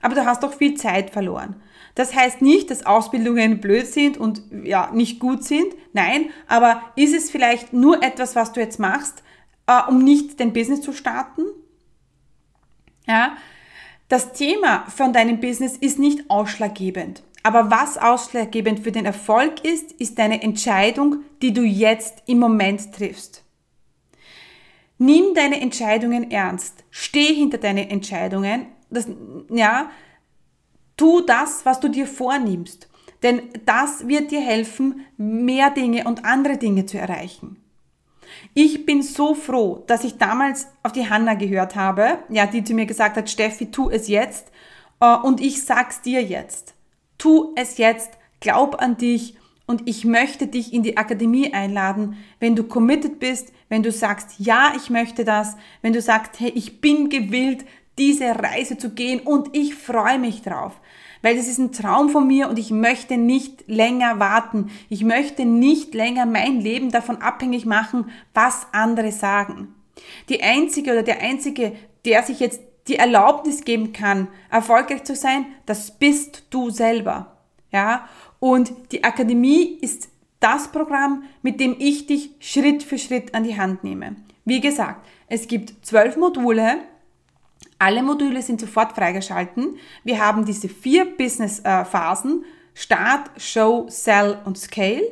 aber 0.00 0.14
du 0.14 0.24
hast 0.24 0.44
auch 0.44 0.52
viel 0.52 0.74
Zeit 0.74 1.10
verloren. 1.10 1.56
Das 1.94 2.14
heißt 2.14 2.42
nicht, 2.42 2.70
dass 2.70 2.86
Ausbildungen 2.86 3.60
blöd 3.60 3.86
sind 3.86 4.18
und 4.18 4.42
ja, 4.64 4.90
nicht 4.92 5.20
gut 5.20 5.44
sind. 5.44 5.74
Nein, 5.92 6.30
aber 6.48 6.82
ist 6.96 7.14
es 7.14 7.30
vielleicht 7.30 7.72
nur 7.72 8.02
etwas, 8.02 8.34
was 8.34 8.52
du 8.52 8.60
jetzt 8.60 8.80
machst, 8.80 9.22
äh, 9.66 9.80
um 9.88 9.98
nicht 9.98 10.40
dein 10.40 10.52
Business 10.52 10.80
zu 10.80 10.92
starten? 10.92 11.42
Ja, 13.06 13.36
das 14.08 14.32
Thema 14.32 14.86
von 14.90 15.12
deinem 15.12 15.40
Business 15.40 15.76
ist 15.76 15.98
nicht 15.98 16.30
ausschlaggebend. 16.30 17.22
Aber 17.42 17.70
was 17.70 17.98
ausschlaggebend 17.98 18.80
für 18.80 18.92
den 18.92 19.04
Erfolg 19.04 19.64
ist, 19.64 19.92
ist 19.92 20.18
deine 20.18 20.42
Entscheidung, 20.42 21.24
die 21.42 21.52
du 21.52 21.62
jetzt 21.62 22.22
im 22.26 22.38
Moment 22.38 22.94
triffst. 22.94 23.44
Nimm 24.98 25.34
deine 25.34 25.60
Entscheidungen 25.60 26.30
ernst. 26.30 26.84
Steh 26.90 27.34
hinter 27.34 27.58
deine 27.58 27.90
Entscheidungen. 27.90 28.66
Das, 28.88 29.08
ja, 29.50 29.90
tu 30.96 31.20
das, 31.20 31.64
was 31.64 31.80
du 31.80 31.88
dir 31.88 32.06
vornimmst. 32.06 32.88
Denn 33.22 33.42
das 33.64 34.06
wird 34.06 34.30
dir 34.30 34.40
helfen, 34.40 35.06
mehr 35.16 35.70
Dinge 35.70 36.04
und 36.04 36.24
andere 36.24 36.58
Dinge 36.58 36.86
zu 36.86 36.98
erreichen. 36.98 37.56
Ich 38.52 38.84
bin 38.84 39.02
so 39.02 39.34
froh, 39.34 39.82
dass 39.86 40.04
ich 40.04 40.18
damals 40.18 40.68
auf 40.82 40.92
die 40.92 41.08
Hanna 41.08 41.34
gehört 41.34 41.76
habe, 41.76 42.18
ja, 42.28 42.46
die 42.46 42.64
zu 42.64 42.74
mir 42.74 42.86
gesagt 42.86 43.16
hat, 43.16 43.30
Steffi, 43.30 43.70
tu 43.70 43.90
es 43.90 44.08
jetzt. 44.08 44.50
Äh, 45.00 45.16
und 45.16 45.40
ich 45.40 45.64
sag's 45.64 46.02
dir 46.02 46.22
jetzt. 46.22 46.74
Tu 47.18 47.52
es 47.56 47.78
jetzt, 47.78 48.10
glaub 48.40 48.80
an 48.80 48.96
dich 48.96 49.36
und 49.66 49.82
ich 49.86 50.04
möchte 50.04 50.46
dich 50.46 50.72
in 50.72 50.82
die 50.82 50.96
Akademie 50.96 51.54
einladen, 51.54 52.16
wenn 52.38 52.54
du 52.54 52.64
committed 52.64 53.18
bist, 53.18 53.52
wenn 53.68 53.82
du 53.82 53.90
sagst, 53.90 54.34
ja, 54.38 54.74
ich 54.76 54.90
möchte 54.90 55.24
das, 55.24 55.56
wenn 55.80 55.92
du 55.92 56.02
sagst, 56.02 56.38
hey, 56.38 56.52
ich 56.54 56.80
bin 56.80 57.08
gewillt, 57.08 57.64
diese 57.98 58.26
Reise 58.26 58.76
zu 58.76 58.90
gehen 58.90 59.20
und 59.20 59.56
ich 59.56 59.74
freue 59.74 60.18
mich 60.18 60.42
drauf 60.42 60.80
weil 61.24 61.38
das 61.38 61.48
ist 61.48 61.56
ein 61.56 61.72
Traum 61.72 62.10
von 62.10 62.26
mir 62.26 62.50
und 62.50 62.58
ich 62.58 62.70
möchte 62.70 63.16
nicht 63.16 63.64
länger 63.66 64.20
warten. 64.20 64.70
Ich 64.90 65.04
möchte 65.04 65.46
nicht 65.46 65.94
länger 65.94 66.26
mein 66.26 66.60
Leben 66.60 66.90
davon 66.90 67.22
abhängig 67.22 67.64
machen, 67.64 68.10
was 68.34 68.66
andere 68.72 69.10
sagen. 69.10 69.74
Die 70.28 70.42
einzige 70.42 70.92
oder 70.92 71.02
der 71.02 71.22
einzige, 71.22 71.72
der 72.04 72.22
sich 72.24 72.40
jetzt 72.40 72.60
die 72.88 72.96
Erlaubnis 72.96 73.64
geben 73.64 73.94
kann, 73.94 74.28
erfolgreich 74.50 75.04
zu 75.04 75.16
sein, 75.16 75.46
das 75.64 75.92
bist 75.92 76.44
du 76.50 76.68
selber. 76.68 77.38
Ja? 77.72 78.06
Und 78.38 78.74
die 78.92 79.02
Akademie 79.02 79.78
ist 79.80 80.10
das 80.40 80.68
Programm, 80.68 81.22
mit 81.40 81.58
dem 81.58 81.74
ich 81.78 82.06
dich 82.06 82.32
Schritt 82.38 82.82
für 82.82 82.98
Schritt 82.98 83.34
an 83.34 83.44
die 83.44 83.58
Hand 83.58 83.82
nehme. 83.82 84.16
Wie 84.44 84.60
gesagt, 84.60 85.06
es 85.28 85.48
gibt 85.48 85.86
zwölf 85.86 86.18
Module, 86.18 86.80
alle 87.84 88.02
Module 88.02 88.40
sind 88.40 88.62
sofort 88.62 88.92
freigeschalten. 88.92 89.76
Wir 90.04 90.18
haben 90.18 90.46
diese 90.46 90.70
vier 90.70 91.04
Business-Phasen, 91.04 92.42
Start, 92.72 93.30
Show, 93.36 93.84
Sell 93.90 94.38
und 94.46 94.56
Scale. 94.56 95.02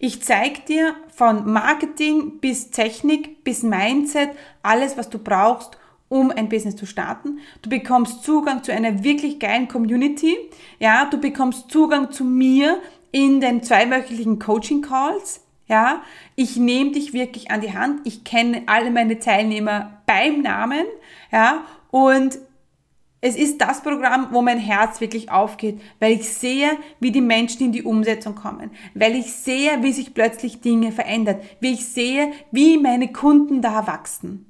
Ich 0.00 0.20
zeige 0.24 0.62
dir 0.62 0.96
von 1.14 1.48
Marketing 1.48 2.40
bis 2.40 2.70
Technik 2.70 3.44
bis 3.44 3.62
Mindset 3.62 4.30
alles, 4.64 4.96
was 4.96 5.08
du 5.10 5.20
brauchst, 5.20 5.78
um 6.08 6.32
ein 6.32 6.48
Business 6.48 6.74
zu 6.74 6.86
starten. 6.86 7.38
Du 7.62 7.70
bekommst 7.70 8.24
Zugang 8.24 8.64
zu 8.64 8.72
einer 8.72 9.04
wirklich 9.04 9.38
geilen 9.38 9.68
Community. 9.68 10.36
Ja, 10.80 11.04
du 11.04 11.18
bekommst 11.18 11.70
Zugang 11.70 12.10
zu 12.10 12.24
mir 12.24 12.80
in 13.12 13.40
den 13.40 13.62
zweiwöchentlichen 13.62 14.40
Coaching 14.40 14.82
Calls. 14.82 15.44
Ja, 15.68 16.02
ich 16.34 16.56
nehme 16.56 16.90
dich 16.92 17.12
wirklich 17.12 17.52
an 17.52 17.60
die 17.60 17.74
Hand. 17.74 18.00
Ich 18.04 18.24
kenne 18.24 18.62
alle 18.66 18.90
meine 18.90 19.20
Teilnehmer 19.20 20.00
beim 20.06 20.42
Namen. 20.42 20.86
Ja, 21.30 21.64
und 21.90 22.38
es 23.20 23.36
ist 23.36 23.60
das 23.60 23.82
Programm, 23.82 24.28
wo 24.30 24.42
mein 24.42 24.58
Herz 24.58 25.00
wirklich 25.00 25.30
aufgeht, 25.30 25.80
weil 25.98 26.12
ich 26.12 26.28
sehe, 26.28 26.70
wie 27.00 27.10
die 27.10 27.20
Menschen 27.20 27.66
in 27.66 27.72
die 27.72 27.82
Umsetzung 27.82 28.36
kommen, 28.36 28.70
weil 28.94 29.16
ich 29.16 29.32
sehe, 29.32 29.82
wie 29.82 29.92
sich 29.92 30.14
plötzlich 30.14 30.60
Dinge 30.60 30.92
verändern, 30.92 31.40
wie 31.60 31.72
ich 31.72 31.86
sehe, 31.86 32.32
wie 32.52 32.78
meine 32.78 33.12
Kunden 33.12 33.60
da 33.60 33.86
wachsen. 33.88 34.46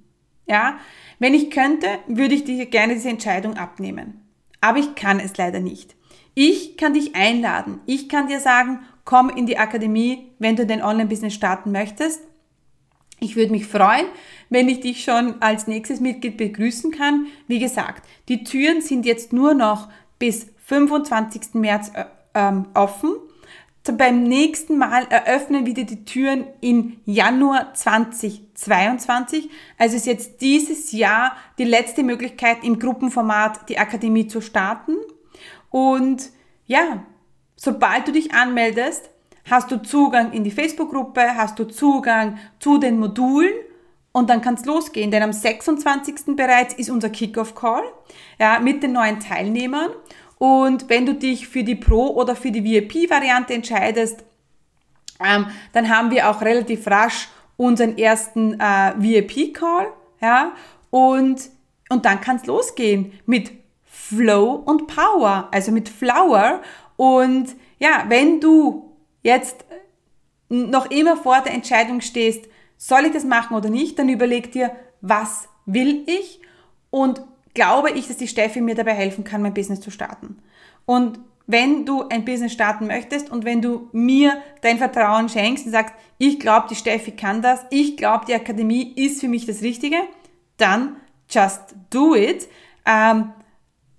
Ja, 0.47 0.79
wenn 1.19 1.35
ich 1.35 1.51
könnte, 1.51 1.87
würde 2.07 2.35
ich 2.35 2.45
dir 2.45 2.67
gerne 2.67 2.95
diese 2.95 3.09
Entscheidung 3.09 3.57
abnehmen. 3.57 4.29
Aber 4.61 4.79
ich 4.79 4.95
kann 4.95 5.21
es 5.21 5.37
leider 5.37 5.61
nicht. 5.61 5.95
Ich 6.35 6.77
kann 6.77 6.95
dich 6.95 7.15
einladen. 7.15 7.81
Ich 7.87 8.09
kann 8.09 8.29
dir 8.29 8.41
sagen, 8.41 8.81
komm 9.05 9.31
in 9.31 9.47
die 9.47 9.59
Akademie, 9.59 10.33
wenn 10.39 10.57
du 10.57 10.67
dein 10.67 10.83
Online-Business 10.83 11.35
starten 11.35 11.73
möchtest. 11.73 12.21
Ich 13.21 13.37
würde 13.37 13.53
mich 13.53 13.67
freuen, 13.67 14.07
wenn 14.49 14.69
ich 14.69 14.81
dich 14.81 15.03
schon 15.03 15.41
als 15.43 15.67
nächstes 15.67 16.01
Mitglied 16.01 16.37
begrüßen 16.37 16.91
kann. 16.91 17.27
Wie 17.47 17.59
gesagt, 17.59 18.07
die 18.29 18.45
Türen 18.45 18.81
sind 18.81 19.07
jetzt 19.07 19.33
nur 19.33 19.55
noch 19.55 19.89
bis 20.19 20.47
25. 20.67 21.55
März 21.55 21.91
äh, 21.95 22.05
ähm, 22.35 22.67
offen. 22.75 23.15
Beim 23.97 24.23
nächsten 24.23 24.77
Mal 24.77 25.07
eröffnen 25.09 25.65
wieder 25.65 25.85
die 25.85 26.05
Türen 26.05 26.45
in 26.61 27.01
Januar 27.07 27.73
2022. 27.73 29.49
Also 29.79 29.97
ist 29.97 30.05
jetzt 30.05 30.43
dieses 30.43 30.93
Jahr 30.93 31.35
die 31.57 31.65
letzte 31.65 32.03
Möglichkeit 32.03 32.59
im 32.65 32.79
Gruppenformat 32.79 33.67
die 33.71 33.79
Akademie 33.79 34.27
zu 34.27 34.43
starten. 34.43 34.97
Und 35.71 36.31
ja, 36.67 37.03
sobald 37.57 38.07
du 38.07 38.13
dich 38.13 38.35
anmeldest, 38.35 39.09
hast 39.51 39.71
du 39.71 39.83
Zugang 39.83 40.33
in 40.33 40.45
die 40.45 40.51
Facebook-Gruppe, 40.51 41.37
hast 41.37 41.59
du 41.59 41.65
Zugang 41.65 42.39
zu 42.59 42.79
den 42.79 42.99
Modulen 42.99 43.53
und 44.13 44.31
dann 44.31 44.41
kann 44.41 44.55
es 44.55 44.65
losgehen, 44.65 45.11
denn 45.11 45.23
am 45.23 45.33
26. 45.33 46.37
bereits 46.37 46.75
ist 46.75 46.91
unser 46.91 47.11
Kickoff-Call 47.11 47.85
ja, 48.39 48.59
mit 48.59 48.83
den 48.83 48.93
neuen 48.93 49.21
Teilnehmern. 49.21 49.91
Und 50.39 50.89
wenn 50.89 51.05
du 51.05 51.15
dich 51.15 51.49
für 51.49 51.65
die 51.65 51.75
Pro- 51.75 52.15
oder 52.15 52.37
für 52.37 52.51
die 52.51 52.65
VIP-Variante 52.65 53.55
entscheidest, 53.55 54.25
ähm, 55.25 55.47
dann 55.73 55.89
haben 55.89 56.11
wir 56.11 56.31
auch 56.31 56.41
relativ 56.43 56.87
rasch 56.87 57.29
unseren 57.57 57.99
ersten 57.99 58.59
äh, 58.61 58.95
VIP-Call. 58.97 59.89
Ja, 60.21 60.53
und, 60.91 61.49
und 61.89 62.05
dann 62.05 62.21
kann 62.21 62.37
es 62.37 62.47
losgehen 62.47 63.13
mit 63.27 63.53
Flow 63.85 64.63
und 64.65 64.87
Power, 64.87 65.49
also 65.53 65.71
mit 65.71 65.89
Flower. 65.89 66.61
Und 66.97 67.55
ja, 67.79 68.05
wenn 68.09 68.41
du 68.41 68.88
jetzt 69.23 69.65
noch 70.49 70.91
immer 70.91 71.17
vor 71.17 71.41
der 71.41 71.53
Entscheidung 71.53 72.01
stehst, 72.01 72.47
soll 72.77 73.07
ich 73.07 73.13
das 73.13 73.25
machen 73.25 73.57
oder 73.57 73.71
nicht, 73.71 73.99
dann 73.99 74.09
überleg 74.09 74.53
dir, 74.53 74.73
was 75.01 75.49
will 75.67 76.05
ich 76.07 76.41
und 76.91 77.23
glaube 77.55 77.91
ich, 77.91 78.07
dass 78.07 78.17
die 78.17 78.29
Steffi 78.29 78.61
mir 78.61 78.75
dabei 78.75 78.95
helfen 78.95 79.25
kann, 79.25 79.43
mein 79.43 79.55
Business 79.55 79.81
zu 79.81 79.91
starten. 79.91 80.39
Und 80.87 81.19
wenn 81.47 81.87
du 81.87 82.07
ein 82.09 82.25
Business 82.25 82.53
starten 82.53 82.87
möchtest 82.87 83.31
und 83.31 83.45
wenn 83.45 83.63
du 83.63 83.89
mir 83.93 84.41
dein 84.61 84.79
Vertrauen 84.79 85.29
schenkst 85.29 85.67
und 85.67 85.73
sagst, 85.73 85.95
ich 86.19 86.39
glaube, 86.39 86.67
die 86.71 86.75
Steffi 86.75 87.13
kann 87.13 87.43
das, 87.43 87.65
ich 87.71 87.97
glaube, 87.97 88.27
die 88.27 88.35
Akademie 88.35 88.93
ist 88.95 89.21
für 89.21 89.29
mich 89.29 89.47
das 89.47 89.63
Richtige, 89.63 89.97
dann 90.59 90.97
just 91.31 91.75
do 91.91 92.15
it. 92.15 92.49
Ähm, 92.85 93.33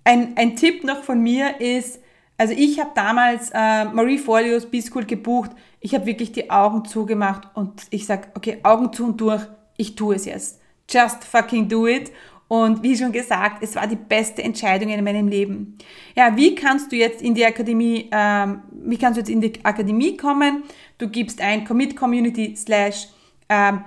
ein, 0.04 0.36
ein 0.36 0.56
Tipp 0.56 0.84
noch 0.84 1.02
von 1.02 1.20
mir 1.20 1.60
ist, 1.60 2.00
also 2.40 2.54
ich 2.56 2.80
habe 2.80 2.92
damals 2.94 3.50
äh, 3.52 3.84
Marie 3.84 4.16
Forleos 4.16 4.64
B-School 4.64 5.04
gebucht. 5.04 5.50
Ich 5.78 5.94
habe 5.94 6.06
wirklich 6.06 6.32
die 6.32 6.50
Augen 6.50 6.86
zugemacht 6.86 7.46
und 7.52 7.82
ich 7.90 8.06
sage, 8.06 8.28
okay, 8.34 8.60
Augen 8.62 8.94
zu 8.94 9.04
und 9.04 9.20
durch, 9.20 9.42
ich 9.76 9.94
tue 9.94 10.14
es 10.14 10.24
jetzt. 10.24 10.58
Just 10.88 11.22
fucking 11.22 11.68
do 11.68 11.86
it. 11.86 12.10
Und 12.48 12.82
wie 12.82 12.96
schon 12.96 13.12
gesagt, 13.12 13.62
es 13.62 13.76
war 13.76 13.86
die 13.86 13.96
beste 13.96 14.42
Entscheidung 14.42 14.88
in 14.88 15.04
meinem 15.04 15.28
Leben. 15.28 15.76
Ja, 16.16 16.34
wie 16.34 16.54
kannst 16.54 16.90
du 16.90 16.96
jetzt 16.96 17.20
in 17.20 17.34
die 17.34 17.44
Akademie, 17.44 18.08
ähm, 18.10 18.62
wie 18.72 18.96
kannst 18.96 19.18
du 19.18 19.20
jetzt 19.20 19.28
in 19.28 19.42
die 19.42 19.62
Akademie 19.62 20.16
kommen? 20.16 20.62
Du 20.96 21.08
gibst 21.08 21.42
ein 21.42 21.66
Commit 21.66 21.94
Community 21.94 22.56
slash 22.56 23.08
ähm, 23.50 23.84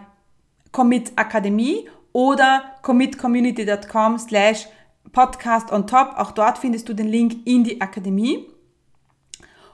Commit 0.72 1.12
Akademie 1.16 1.89
oder 2.12 2.66
commitcommunity.com 2.84 4.20
slash 4.20 4.68
Podcast 5.12 5.72
on 5.72 5.88
top. 5.88 6.16
Auch 6.18 6.32
dort 6.32 6.58
findest 6.58 6.89
du 6.89 6.94
den 6.94 7.08
Link 7.08 7.46
in 7.46 7.63
die 7.63 7.82
Akademie. 7.82 8.48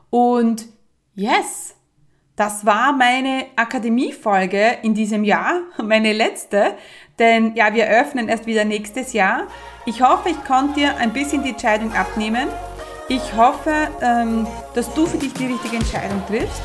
Und 0.09 0.65
yes, 1.15 1.75
das 2.35 2.65
war 2.65 2.93
meine 2.93 3.47
Akademie-Folge 3.57 4.77
in 4.81 4.93
diesem 4.93 5.23
Jahr, 5.23 5.61
meine 5.83 6.13
letzte. 6.13 6.75
Denn 7.19 7.55
ja, 7.55 7.73
wir 7.73 7.87
öffnen 7.87 8.29
erst 8.29 8.45
wieder 8.45 8.63
nächstes 8.63 9.13
Jahr. 9.13 9.47
Ich 9.85 10.01
hoffe, 10.01 10.29
ich 10.29 10.43
konnte 10.45 10.79
dir 10.79 10.97
ein 10.97 11.11
bisschen 11.11 11.43
die 11.43 11.49
Entscheidung 11.49 11.93
abnehmen. 11.93 12.47
Ich 13.09 13.35
hoffe, 13.35 13.89
ähm, 14.01 14.47
dass 14.73 14.93
du 14.93 15.05
für 15.05 15.17
dich 15.17 15.33
die 15.33 15.47
richtige 15.47 15.77
Entscheidung 15.77 16.21
triffst. 16.27 16.61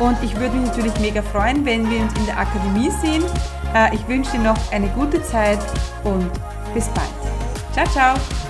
Und 0.00 0.16
ich 0.22 0.34
würde 0.36 0.56
mich 0.56 0.68
natürlich 0.68 0.98
mega 0.98 1.22
freuen, 1.22 1.64
wenn 1.64 1.88
wir 1.88 2.00
uns 2.00 2.12
in 2.18 2.26
der 2.26 2.38
Akademie 2.38 2.90
sehen. 2.90 3.22
Äh, 3.74 3.94
ich 3.94 4.08
wünsche 4.08 4.32
dir 4.32 4.38
noch 4.38 4.72
eine 4.72 4.88
gute 4.88 5.22
Zeit 5.22 5.60
und 6.02 6.30
bis 6.74 6.88
bald. 6.88 7.23
Ciao, 7.74 7.86
ciao! 7.86 8.43